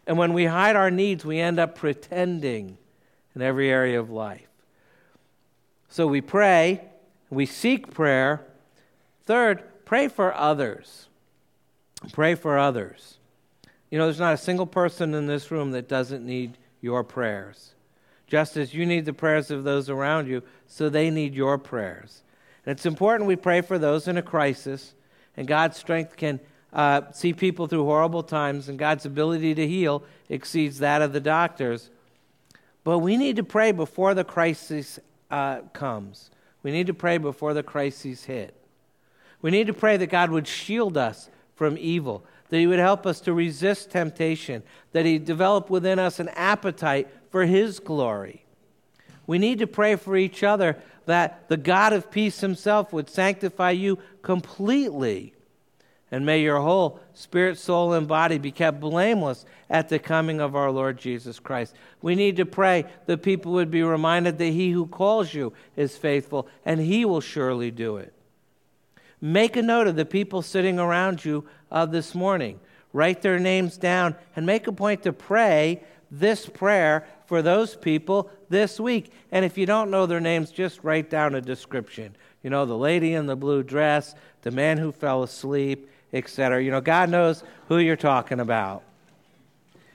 And 0.07 0.17
when 0.17 0.33
we 0.33 0.45
hide 0.45 0.75
our 0.75 0.89
needs, 0.89 1.23
we 1.23 1.39
end 1.39 1.59
up 1.59 1.75
pretending 1.75 2.77
in 3.35 3.41
every 3.41 3.69
area 3.69 3.99
of 3.99 4.09
life. 4.09 4.50
So 5.91 6.07
we 6.07 6.21
pray, 6.21 6.85
we 7.29 7.45
seek 7.45 7.93
prayer. 7.93 8.45
Third, 9.25 9.61
pray 9.83 10.07
for 10.07 10.33
others. 10.33 11.09
Pray 12.13 12.33
for 12.33 12.57
others. 12.57 13.17
You 13.89 13.97
know, 13.97 14.05
there's 14.05 14.17
not 14.17 14.33
a 14.33 14.37
single 14.37 14.65
person 14.65 15.13
in 15.13 15.27
this 15.27 15.51
room 15.51 15.71
that 15.71 15.89
doesn't 15.89 16.25
need 16.25 16.57
your 16.79 17.03
prayers. 17.03 17.73
Just 18.25 18.55
as 18.55 18.73
you 18.73 18.85
need 18.85 19.03
the 19.03 19.11
prayers 19.11 19.51
of 19.51 19.65
those 19.65 19.89
around 19.89 20.29
you, 20.29 20.43
so 20.65 20.87
they 20.87 21.09
need 21.09 21.35
your 21.35 21.57
prayers. 21.57 22.23
And 22.65 22.71
it's 22.71 22.85
important 22.85 23.27
we 23.27 23.35
pray 23.35 23.59
for 23.59 23.77
those 23.77 24.07
in 24.07 24.15
a 24.15 24.21
crisis, 24.21 24.93
and 25.35 25.45
God's 25.45 25.75
strength 25.75 26.15
can 26.15 26.39
uh, 26.71 27.11
see 27.11 27.33
people 27.33 27.67
through 27.67 27.83
horrible 27.83 28.23
times, 28.23 28.69
and 28.69 28.79
God's 28.79 29.05
ability 29.05 29.55
to 29.55 29.67
heal 29.67 30.05
exceeds 30.29 30.79
that 30.79 31.01
of 31.01 31.11
the 31.11 31.19
doctors. 31.19 31.89
But 32.85 32.99
we 32.99 33.17
need 33.17 33.35
to 33.35 33.43
pray 33.43 33.73
before 33.73 34.13
the 34.13 34.23
crisis 34.23 34.97
uh, 35.31 35.61
comes. 35.73 36.29
We 36.61 36.71
need 36.71 36.87
to 36.87 36.93
pray 36.93 37.17
before 37.17 37.53
the 37.53 37.63
crises 37.63 38.25
hit. 38.25 38.55
We 39.41 39.49
need 39.49 39.67
to 39.67 39.73
pray 39.73 39.97
that 39.97 40.07
God 40.07 40.29
would 40.29 40.47
shield 40.47 40.97
us 40.97 41.29
from 41.55 41.77
evil, 41.79 42.23
that 42.49 42.59
He 42.59 42.67
would 42.67 42.79
help 42.79 43.05
us 43.07 43.19
to 43.21 43.33
resist 43.33 43.89
temptation, 43.89 44.61
that 44.91 45.05
He 45.05 45.17
develop 45.17 45.69
within 45.69 45.97
us 45.97 46.19
an 46.19 46.29
appetite 46.29 47.07
for 47.31 47.45
His 47.45 47.79
glory. 47.79 48.45
We 49.25 49.39
need 49.39 49.59
to 49.59 49.67
pray 49.67 49.95
for 49.95 50.15
each 50.15 50.43
other 50.43 50.77
that 51.05 51.47
the 51.49 51.57
God 51.57 51.93
of 51.93 52.11
peace 52.11 52.41
Himself 52.41 52.93
would 52.93 53.09
sanctify 53.09 53.71
you 53.71 53.97
completely 54.21 55.33
and 56.11 56.25
may 56.25 56.41
your 56.41 56.59
whole 56.59 56.99
spirit, 57.13 57.57
soul, 57.57 57.93
and 57.93 58.07
body 58.07 58.37
be 58.37 58.51
kept 58.51 58.81
blameless 58.81 59.45
at 59.69 59.87
the 59.87 59.97
coming 59.97 60.41
of 60.41 60.55
our 60.55 60.69
Lord 60.69 60.97
Jesus 60.97 61.39
Christ. 61.39 61.73
We 62.01 62.15
need 62.15 62.35
to 62.35 62.45
pray 62.45 62.85
that 63.05 63.23
people 63.23 63.53
would 63.53 63.71
be 63.71 63.81
reminded 63.81 64.37
that 64.37 64.45
he 64.45 64.71
who 64.71 64.87
calls 64.87 65.33
you 65.33 65.53
is 65.77 65.97
faithful, 65.97 66.47
and 66.65 66.81
he 66.81 67.05
will 67.05 67.21
surely 67.21 67.71
do 67.71 67.95
it. 67.97 68.13
Make 69.21 69.55
a 69.55 69.61
note 69.61 69.87
of 69.87 69.95
the 69.95 70.05
people 70.05 70.41
sitting 70.41 70.79
around 70.79 71.23
you 71.23 71.45
uh, 71.71 71.85
this 71.85 72.13
morning. 72.13 72.59
Write 72.91 73.21
their 73.21 73.39
names 73.39 73.77
down 73.77 74.15
and 74.35 74.45
make 74.45 74.67
a 74.67 74.73
point 74.73 75.03
to 75.03 75.13
pray 75.13 75.81
this 76.09 76.45
prayer 76.47 77.05
for 77.25 77.41
those 77.41 77.75
people 77.75 78.29
this 78.49 78.79
week. 78.79 79.13
And 79.31 79.45
if 79.45 79.57
you 79.57 79.65
don't 79.65 79.91
know 79.91 80.05
their 80.05 80.19
names, 80.19 80.51
just 80.51 80.83
write 80.83 81.09
down 81.09 81.35
a 81.35 81.41
description. 81.41 82.15
You 82.43 82.49
know, 82.49 82.65
the 82.65 82.77
lady 82.77 83.13
in 83.13 83.27
the 83.27 83.35
blue 83.35 83.63
dress, 83.63 84.15
the 84.41 84.51
man 84.51 84.77
who 84.77 84.91
fell 84.91 85.23
asleep, 85.23 85.87
etc. 86.13 86.63
You 86.63 86.71
know, 86.71 86.81
God 86.81 87.09
knows 87.09 87.43
who 87.67 87.77
you're 87.77 87.95
talking 87.95 88.39
about. 88.39 88.83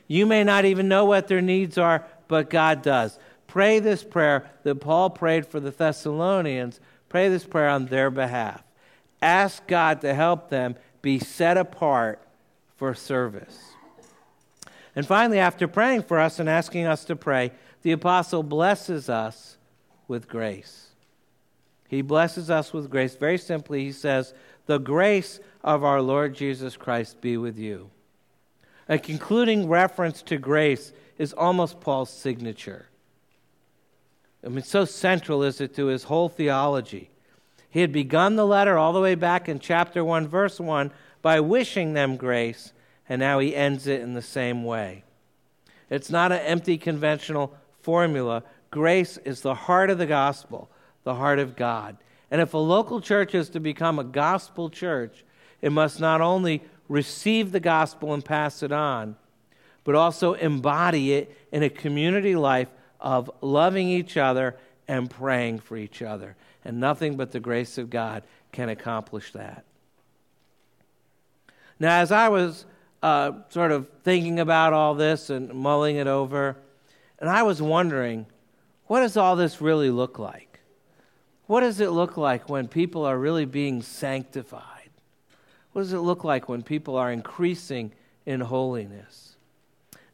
You 0.08 0.26
may 0.26 0.44
not 0.44 0.64
even 0.64 0.88
know 0.88 1.04
what 1.04 1.28
their 1.28 1.40
needs 1.40 1.78
are, 1.78 2.04
but 2.28 2.50
God 2.50 2.82
does. 2.82 3.18
Pray 3.46 3.78
this 3.78 4.04
prayer 4.04 4.50
that 4.62 4.76
Paul 4.76 5.10
prayed 5.10 5.46
for 5.46 5.60
the 5.60 5.70
Thessalonians. 5.70 6.80
Pray 7.08 7.28
this 7.28 7.44
prayer 7.44 7.68
on 7.68 7.86
their 7.86 8.10
behalf. 8.10 8.62
Ask 9.22 9.66
God 9.66 10.00
to 10.02 10.14
help 10.14 10.50
them 10.50 10.76
be 11.02 11.18
set 11.18 11.56
apart 11.56 12.20
for 12.76 12.94
service. 12.94 13.58
And 14.94 15.06
finally, 15.06 15.38
after 15.38 15.68
praying 15.68 16.02
for 16.02 16.18
us 16.18 16.38
and 16.38 16.48
asking 16.48 16.86
us 16.86 17.04
to 17.06 17.16
pray, 17.16 17.52
the 17.82 17.92
apostle 17.92 18.42
blesses 18.42 19.08
us 19.08 19.56
with 20.08 20.28
grace. 20.28 20.88
He 21.88 22.02
blesses 22.02 22.50
us 22.50 22.72
with 22.72 22.90
grace. 22.90 23.14
Very 23.14 23.38
simply, 23.38 23.84
he 23.84 23.92
says, 23.92 24.34
The 24.66 24.78
grace 24.78 25.40
of 25.64 25.84
our 25.84 26.02
Lord 26.02 26.34
Jesus 26.34 26.76
Christ 26.76 27.20
be 27.20 27.36
with 27.36 27.58
you. 27.58 27.90
A 28.88 28.98
concluding 28.98 29.68
reference 29.68 30.22
to 30.22 30.38
grace 30.38 30.92
is 31.18 31.32
almost 31.32 31.80
Paul's 31.80 32.10
signature. 32.10 32.86
I 34.44 34.48
mean, 34.48 34.62
so 34.62 34.84
central 34.84 35.42
is 35.42 35.60
it 35.60 35.74
to 35.76 35.86
his 35.86 36.04
whole 36.04 36.28
theology. 36.28 37.10
He 37.68 37.80
had 37.80 37.92
begun 37.92 38.36
the 38.36 38.46
letter 38.46 38.78
all 38.78 38.92
the 38.92 39.00
way 39.00 39.14
back 39.16 39.48
in 39.48 39.58
chapter 39.58 40.04
1, 40.04 40.28
verse 40.28 40.60
1, 40.60 40.92
by 41.20 41.40
wishing 41.40 41.92
them 41.92 42.16
grace, 42.16 42.72
and 43.08 43.18
now 43.18 43.38
he 43.40 43.56
ends 43.56 43.86
it 43.86 44.00
in 44.00 44.14
the 44.14 44.22
same 44.22 44.62
way. 44.62 45.02
It's 45.90 46.10
not 46.10 46.32
an 46.32 46.40
empty 46.40 46.78
conventional 46.78 47.54
formula. 47.80 48.44
Grace 48.70 49.16
is 49.18 49.40
the 49.40 49.54
heart 49.54 49.90
of 49.90 49.98
the 49.98 50.06
gospel, 50.06 50.70
the 51.04 51.14
heart 51.14 51.38
of 51.38 51.56
God. 51.56 51.96
And 52.30 52.40
if 52.40 52.54
a 52.54 52.58
local 52.58 53.00
church 53.00 53.34
is 53.34 53.48
to 53.50 53.60
become 53.60 53.98
a 53.98 54.04
gospel 54.04 54.68
church, 54.68 55.24
it 55.60 55.70
must 55.70 56.00
not 56.00 56.20
only 56.20 56.62
receive 56.88 57.52
the 57.52 57.60
gospel 57.60 58.12
and 58.12 58.24
pass 58.24 58.62
it 58.62 58.72
on, 58.72 59.16
but 59.84 59.94
also 59.94 60.34
embody 60.34 61.12
it 61.14 61.36
in 61.52 61.62
a 61.62 61.70
community 61.70 62.34
life 62.34 62.68
of 63.00 63.30
loving 63.40 63.88
each 63.88 64.16
other 64.16 64.56
and 64.88 65.08
praying 65.10 65.60
for 65.60 65.76
each 65.76 66.02
other. 66.02 66.36
And 66.64 66.80
nothing 66.80 67.16
but 67.16 67.30
the 67.30 67.40
grace 67.40 67.78
of 67.78 67.90
God 67.90 68.24
can 68.52 68.68
accomplish 68.68 69.32
that. 69.32 69.64
Now, 71.78 72.00
as 72.00 72.10
I 72.10 72.28
was 72.28 72.64
uh, 73.02 73.32
sort 73.50 73.70
of 73.70 73.88
thinking 74.02 74.40
about 74.40 74.72
all 74.72 74.94
this 74.94 75.30
and 75.30 75.52
mulling 75.52 75.96
it 75.96 76.06
over, 76.06 76.56
and 77.18 77.28
I 77.30 77.42
was 77.42 77.62
wondering, 77.62 78.26
what 78.86 79.00
does 79.00 79.16
all 79.16 79.36
this 79.36 79.60
really 79.60 79.90
look 79.90 80.18
like? 80.18 80.55
What 81.46 81.60
does 81.60 81.80
it 81.80 81.90
look 81.90 82.16
like 82.16 82.48
when 82.48 82.68
people 82.68 83.04
are 83.04 83.18
really 83.18 83.44
being 83.44 83.82
sanctified? 83.82 84.90
What 85.72 85.82
does 85.82 85.92
it 85.92 85.98
look 85.98 86.24
like 86.24 86.48
when 86.48 86.62
people 86.62 86.96
are 86.96 87.12
increasing 87.12 87.92
in 88.24 88.40
holiness? 88.40 89.36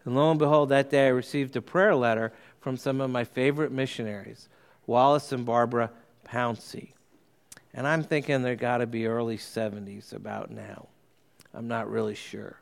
And 0.04 0.14
lo 0.14 0.30
and 0.30 0.38
behold, 0.38 0.68
that 0.70 0.90
day 0.90 1.06
I 1.06 1.10
received 1.10 1.56
a 1.56 1.62
prayer 1.62 1.94
letter 1.94 2.32
from 2.60 2.76
some 2.76 3.00
of 3.00 3.10
my 3.10 3.24
favorite 3.24 3.72
missionaries, 3.72 4.48
Wallace 4.86 5.32
and 5.32 5.46
Barbara 5.46 5.90
Pouncey. 6.26 6.92
And 7.72 7.86
I'm 7.86 8.02
thinking 8.02 8.42
they're 8.42 8.56
got 8.56 8.78
to 8.78 8.86
be 8.86 9.06
early 9.06 9.38
70s 9.38 10.12
about 10.12 10.50
now. 10.50 10.88
I'm 11.54 11.68
not 11.68 11.90
really 11.90 12.14
sure. 12.14 12.58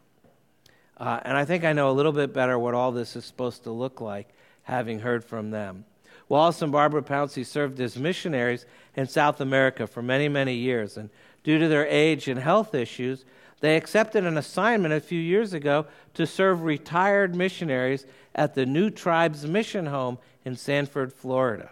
Uh, 0.96 1.18
and 1.24 1.37
I 1.37 1.44
think 1.44 1.64
I 1.64 1.72
know 1.72 1.90
a 1.90 1.92
little 1.92 2.12
bit 2.12 2.33
better 2.33 2.59
what 2.59 2.74
all 2.74 2.92
this 2.92 3.16
is 3.16 3.24
supposed 3.24 3.64
to 3.64 3.70
look 3.70 4.00
like, 4.00 4.28
having 4.62 5.00
heard 5.00 5.24
from 5.24 5.50
them. 5.50 5.85
Wallace 6.31 6.62
and 6.62 6.71
Barbara 6.71 7.03
Pouncey 7.03 7.45
served 7.45 7.81
as 7.81 7.99
missionaries 7.99 8.64
in 8.95 9.09
South 9.09 9.40
America 9.40 9.88
for 9.88 10.01
many, 10.01 10.29
many 10.29 10.55
years. 10.55 10.97
And 10.97 11.11
due 11.43 11.59
to 11.59 11.66
their 11.66 11.87
age 11.88 12.29
and 12.29 12.38
health 12.38 12.73
issues, 12.73 13.25
they 13.59 13.77
accepted 13.77 14.25
an 14.25 14.38
assignment 14.38 14.95
a 14.95 15.01
few 15.01 15.21
years 15.21 15.53
ago 15.53 15.87
to 16.14 16.29
serve 16.29 16.62
retired 16.62 17.35
missionaries 17.35 18.07
at 18.33 18.55
the 18.55 18.64
New 18.64 18.90
Tribes 18.90 19.45
Mission 19.45 19.87
Home 19.87 20.19
in 20.45 20.55
Sanford, 20.55 21.12
Florida. 21.12 21.71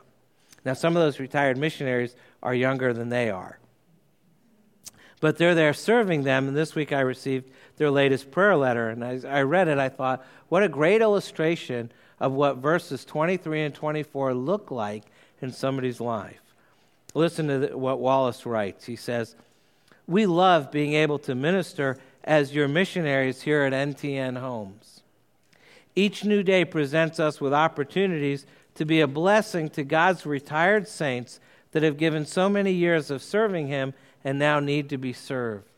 Now, 0.64 0.74
some 0.74 0.96
of 0.96 1.02
those 1.02 1.20
retired 1.20 1.56
missionaries 1.56 2.16
are 2.42 2.52
younger 2.52 2.92
than 2.92 3.10
they 3.10 3.30
are. 3.30 3.60
But 5.20 5.38
they're 5.38 5.54
there 5.54 5.72
serving 5.72 6.24
them, 6.24 6.48
and 6.48 6.56
this 6.56 6.74
week 6.74 6.92
I 6.92 7.00
received 7.00 7.48
their 7.76 7.92
latest 7.92 8.32
prayer 8.32 8.56
letter. 8.56 8.88
And 8.88 9.04
as 9.04 9.24
I 9.24 9.42
read 9.42 9.68
it, 9.68 9.78
I 9.78 9.88
thought, 9.88 10.26
what 10.48 10.64
a 10.64 10.68
great 10.68 11.00
illustration 11.00 11.92
of 12.20 12.32
what 12.32 12.56
verses 12.56 13.04
23 13.04 13.62
and 13.62 13.74
24 13.74 14.34
look 14.34 14.70
like 14.70 15.04
in 15.40 15.52
somebody's 15.52 16.00
life. 16.00 16.40
Listen 17.14 17.48
to 17.48 17.76
what 17.76 18.00
Wallace 18.00 18.44
writes. 18.44 18.84
He 18.84 18.96
says, 18.96 19.34
we 20.06 20.24
love 20.26 20.72
being 20.72 20.94
able 20.94 21.18
to 21.20 21.34
minister 21.34 21.98
as 22.24 22.54
your 22.54 22.66
missionaries 22.66 23.42
here 23.42 23.62
at 23.62 23.72
NTM 23.72 24.38
Homes. 24.38 25.02
Each 25.94 26.24
new 26.24 26.42
day 26.42 26.64
presents 26.64 27.20
us 27.20 27.40
with 27.40 27.52
opportunities 27.52 28.46
to 28.74 28.84
be 28.84 29.00
a 29.00 29.06
blessing 29.06 29.68
to 29.70 29.84
God's 29.84 30.24
retired 30.24 30.88
saints 30.88 31.40
that 31.72 31.82
have 31.82 31.98
given 31.98 32.24
so 32.24 32.48
many 32.48 32.72
years 32.72 33.10
of 33.10 33.22
serving 33.22 33.66
Him 33.66 33.92
and 34.24 34.38
now 34.38 34.60
need 34.60 34.88
to 34.90 34.96
be 34.96 35.12
served. 35.12 35.68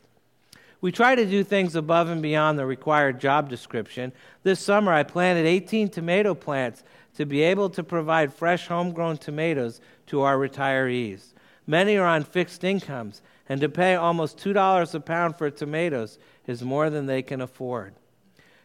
We 0.80 0.92
try 0.92 1.14
to 1.14 1.26
do 1.26 1.44
things 1.44 1.76
above 1.76 2.08
and 2.08 2.22
beyond 2.22 2.58
the 2.58 2.64
required 2.64 3.20
job 3.20 3.50
description. 3.50 4.12
This 4.42 4.60
summer, 4.60 4.92
I 4.92 5.02
planted 5.02 5.46
18 5.46 5.90
tomato 5.90 6.34
plants 6.34 6.82
to 7.16 7.26
be 7.26 7.42
able 7.42 7.68
to 7.70 7.82
provide 7.82 8.32
fresh 8.32 8.66
homegrown 8.66 9.18
tomatoes 9.18 9.80
to 10.06 10.22
our 10.22 10.38
retirees. 10.38 11.34
Many 11.66 11.96
are 11.98 12.06
on 12.06 12.24
fixed 12.24 12.64
incomes, 12.64 13.20
and 13.48 13.60
to 13.60 13.68
pay 13.68 13.94
almost 13.94 14.38
$2 14.38 14.94
a 14.94 15.00
pound 15.00 15.36
for 15.36 15.50
tomatoes 15.50 16.18
is 16.46 16.62
more 16.62 16.88
than 16.88 17.06
they 17.06 17.22
can 17.22 17.40
afford. 17.40 17.94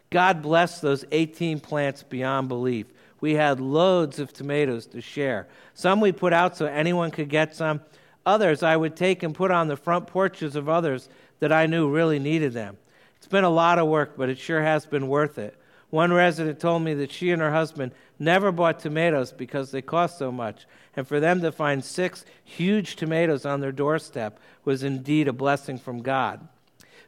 God 0.08 0.40
blessed 0.40 0.80
those 0.82 1.04
18 1.12 1.60
plants 1.60 2.02
beyond 2.02 2.48
belief. 2.48 2.86
We 3.20 3.34
had 3.34 3.60
loads 3.60 4.18
of 4.18 4.32
tomatoes 4.32 4.86
to 4.86 5.00
share. 5.00 5.48
Some 5.74 6.00
we 6.00 6.12
put 6.12 6.32
out 6.32 6.56
so 6.56 6.66
anyone 6.66 7.10
could 7.10 7.28
get 7.28 7.54
some. 7.54 7.80
Others 8.24 8.62
I 8.62 8.76
would 8.76 8.96
take 8.96 9.22
and 9.22 9.34
put 9.34 9.50
on 9.50 9.68
the 9.68 9.76
front 9.76 10.06
porches 10.06 10.56
of 10.56 10.68
others 10.68 11.08
that 11.40 11.52
I 11.52 11.66
knew 11.66 11.90
really 11.90 12.18
needed 12.18 12.52
them. 12.52 12.76
It's 13.16 13.26
been 13.26 13.44
a 13.44 13.50
lot 13.50 13.78
of 13.78 13.88
work, 13.88 14.16
but 14.16 14.28
it 14.28 14.38
sure 14.38 14.62
has 14.62 14.86
been 14.86 15.08
worth 15.08 15.38
it. 15.38 15.56
One 15.90 16.12
resident 16.12 16.58
told 16.58 16.82
me 16.82 16.94
that 16.94 17.12
she 17.12 17.30
and 17.30 17.40
her 17.40 17.52
husband 17.52 17.92
never 18.18 18.50
bought 18.50 18.80
tomatoes 18.80 19.32
because 19.32 19.70
they 19.70 19.82
cost 19.82 20.18
so 20.18 20.32
much, 20.32 20.66
and 20.96 21.06
for 21.06 21.20
them 21.20 21.40
to 21.42 21.52
find 21.52 21.84
six 21.84 22.24
huge 22.44 22.96
tomatoes 22.96 23.46
on 23.46 23.60
their 23.60 23.72
doorstep 23.72 24.38
was 24.64 24.82
indeed 24.82 25.28
a 25.28 25.32
blessing 25.32 25.78
from 25.78 26.02
God. 26.02 26.46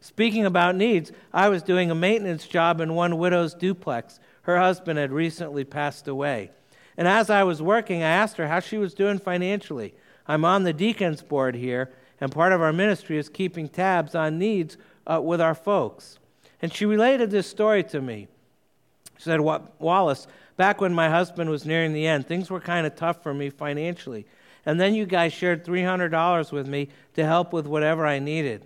Speaking 0.00 0.46
about 0.46 0.76
needs, 0.76 1.10
I 1.32 1.48
was 1.48 1.62
doing 1.62 1.90
a 1.90 1.94
maintenance 1.94 2.46
job 2.46 2.80
in 2.80 2.94
one 2.94 3.18
widow's 3.18 3.54
duplex. 3.54 4.20
Her 4.42 4.58
husband 4.58 4.98
had 4.98 5.12
recently 5.12 5.64
passed 5.64 6.06
away. 6.06 6.50
And 6.96 7.08
as 7.08 7.30
I 7.30 7.42
was 7.42 7.60
working, 7.60 8.02
I 8.02 8.10
asked 8.10 8.36
her 8.36 8.48
how 8.48 8.60
she 8.60 8.78
was 8.78 8.94
doing 8.94 9.18
financially. 9.18 9.94
I'm 10.26 10.44
on 10.44 10.62
the 10.62 10.72
deacons 10.72 11.22
board 11.22 11.54
here, 11.54 11.90
and 12.20 12.32
part 12.32 12.52
of 12.52 12.60
our 12.60 12.72
ministry 12.72 13.18
is 13.18 13.28
keeping 13.28 13.68
tabs 13.68 14.14
on 14.14 14.38
needs 14.38 14.76
uh, 15.06 15.20
with 15.20 15.40
our 15.40 15.54
folks. 15.54 16.18
And 16.60 16.72
she 16.72 16.84
related 16.84 17.30
this 17.30 17.46
story 17.46 17.82
to 17.84 18.00
me. 18.00 18.28
She 19.18 19.24
said, 19.24 19.40
Wallace, 19.40 20.26
back 20.56 20.80
when 20.80 20.94
my 20.94 21.08
husband 21.08 21.50
was 21.50 21.64
nearing 21.64 21.92
the 21.92 22.06
end, 22.06 22.26
things 22.26 22.50
were 22.50 22.60
kind 22.60 22.86
of 22.86 22.96
tough 22.96 23.22
for 23.22 23.32
me 23.32 23.50
financially. 23.50 24.26
And 24.66 24.80
then 24.80 24.94
you 24.94 25.06
guys 25.06 25.32
shared 25.32 25.64
$300 25.64 26.52
with 26.52 26.68
me 26.68 26.88
to 27.14 27.24
help 27.24 27.52
with 27.52 27.66
whatever 27.66 28.06
I 28.06 28.18
needed. 28.18 28.64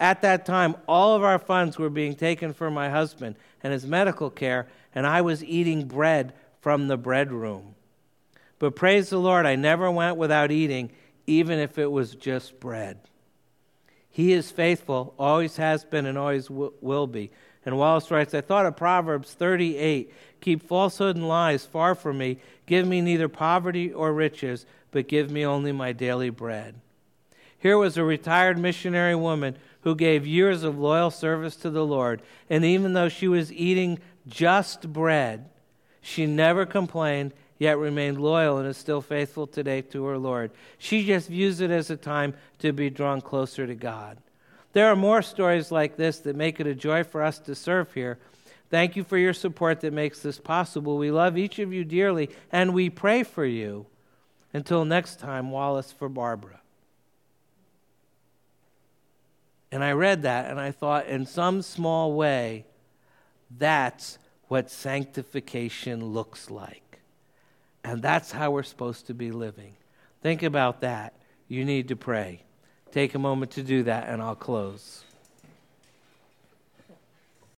At 0.00 0.22
that 0.22 0.46
time, 0.46 0.76
all 0.88 1.14
of 1.14 1.22
our 1.22 1.38
funds 1.38 1.78
were 1.78 1.90
being 1.90 2.14
taken 2.14 2.52
for 2.52 2.70
my 2.70 2.88
husband 2.88 3.36
and 3.62 3.72
his 3.72 3.86
medical 3.86 4.30
care, 4.30 4.66
and 4.94 5.06
I 5.06 5.20
was 5.20 5.44
eating 5.44 5.86
bread 5.86 6.32
from 6.60 6.88
the 6.88 6.96
bread 6.96 7.30
room. 7.32 7.74
But 8.58 8.76
praise 8.76 9.10
the 9.10 9.18
Lord, 9.18 9.46
I 9.46 9.56
never 9.56 9.90
went 9.90 10.16
without 10.16 10.50
eating, 10.50 10.90
even 11.26 11.58
if 11.58 11.78
it 11.78 11.90
was 11.90 12.14
just 12.14 12.58
bread. 12.60 12.98
He 14.08 14.32
is 14.32 14.50
faithful, 14.50 15.14
always 15.18 15.56
has 15.56 15.84
been, 15.84 16.06
and 16.06 16.18
always 16.18 16.50
will 16.50 17.06
be. 17.06 17.30
And 17.64 17.78
Wallace 17.78 18.10
writes, 18.10 18.34
I 18.34 18.40
thought 18.40 18.66
of 18.66 18.76
Proverbs 18.76 19.32
38 19.32 20.12
Keep 20.40 20.64
falsehood 20.64 21.14
and 21.16 21.28
lies 21.28 21.64
far 21.64 21.94
from 21.94 22.18
me. 22.18 22.38
Give 22.66 22.86
me 22.86 23.00
neither 23.00 23.28
poverty 23.28 23.92
or 23.92 24.12
riches, 24.12 24.66
but 24.90 25.08
give 25.08 25.30
me 25.30 25.46
only 25.46 25.70
my 25.70 25.92
daily 25.92 26.30
bread. 26.30 26.74
Here 27.56 27.78
was 27.78 27.96
a 27.96 28.02
retired 28.02 28.58
missionary 28.58 29.14
woman 29.14 29.56
who 29.82 29.94
gave 29.94 30.26
years 30.26 30.64
of 30.64 30.78
loyal 30.78 31.12
service 31.12 31.54
to 31.56 31.70
the 31.70 31.86
Lord. 31.86 32.20
And 32.50 32.64
even 32.64 32.92
though 32.92 33.08
she 33.08 33.28
was 33.28 33.52
eating 33.52 34.00
just 34.26 34.92
bread, 34.92 35.48
she 36.00 36.26
never 36.26 36.66
complained, 36.66 37.32
yet 37.58 37.78
remained 37.78 38.20
loyal 38.20 38.58
and 38.58 38.68
is 38.68 38.76
still 38.76 39.00
faithful 39.00 39.46
today 39.46 39.82
to 39.82 40.04
her 40.04 40.18
Lord. 40.18 40.50
She 40.78 41.04
just 41.04 41.28
views 41.28 41.60
it 41.60 41.70
as 41.70 41.90
a 41.90 41.96
time 41.96 42.34
to 42.58 42.72
be 42.72 42.90
drawn 42.90 43.20
closer 43.20 43.66
to 43.66 43.74
God. 43.74 44.18
There 44.72 44.88
are 44.88 44.96
more 44.96 45.22
stories 45.22 45.70
like 45.70 45.96
this 45.96 46.18
that 46.20 46.36
make 46.36 46.58
it 46.58 46.66
a 46.66 46.74
joy 46.74 47.04
for 47.04 47.22
us 47.22 47.38
to 47.40 47.54
serve 47.54 47.92
here. 47.92 48.18
Thank 48.70 48.96
you 48.96 49.04
for 49.04 49.18
your 49.18 49.34
support 49.34 49.80
that 49.80 49.92
makes 49.92 50.20
this 50.20 50.38
possible. 50.38 50.96
We 50.96 51.10
love 51.10 51.36
each 51.36 51.58
of 51.58 51.72
you 51.72 51.84
dearly, 51.84 52.30
and 52.50 52.72
we 52.72 52.88
pray 52.88 53.22
for 53.22 53.44
you. 53.44 53.86
Until 54.54 54.84
next 54.84 55.18
time, 55.18 55.50
Wallace 55.50 55.92
for 55.92 56.08
Barbara. 56.08 56.60
And 59.72 59.82
I 59.82 59.92
read 59.92 60.22
that 60.22 60.50
and 60.50 60.60
I 60.60 60.70
thought, 60.70 61.06
in 61.06 61.24
some 61.24 61.62
small 61.62 62.12
way, 62.12 62.66
that's 63.58 64.18
what 64.48 64.70
sanctification 64.70 66.04
looks 66.04 66.50
like. 66.50 66.91
And 67.84 68.02
that's 68.02 68.30
how 68.30 68.50
we're 68.50 68.62
supposed 68.62 69.06
to 69.08 69.14
be 69.14 69.32
living. 69.32 69.76
Think 70.22 70.42
about 70.42 70.80
that. 70.82 71.14
You 71.48 71.64
need 71.64 71.88
to 71.88 71.96
pray. 71.96 72.42
Take 72.92 73.14
a 73.14 73.18
moment 73.18 73.52
to 73.52 73.62
do 73.62 73.82
that, 73.84 74.08
and 74.08 74.22
I'll 74.22 74.36
close. 74.36 75.04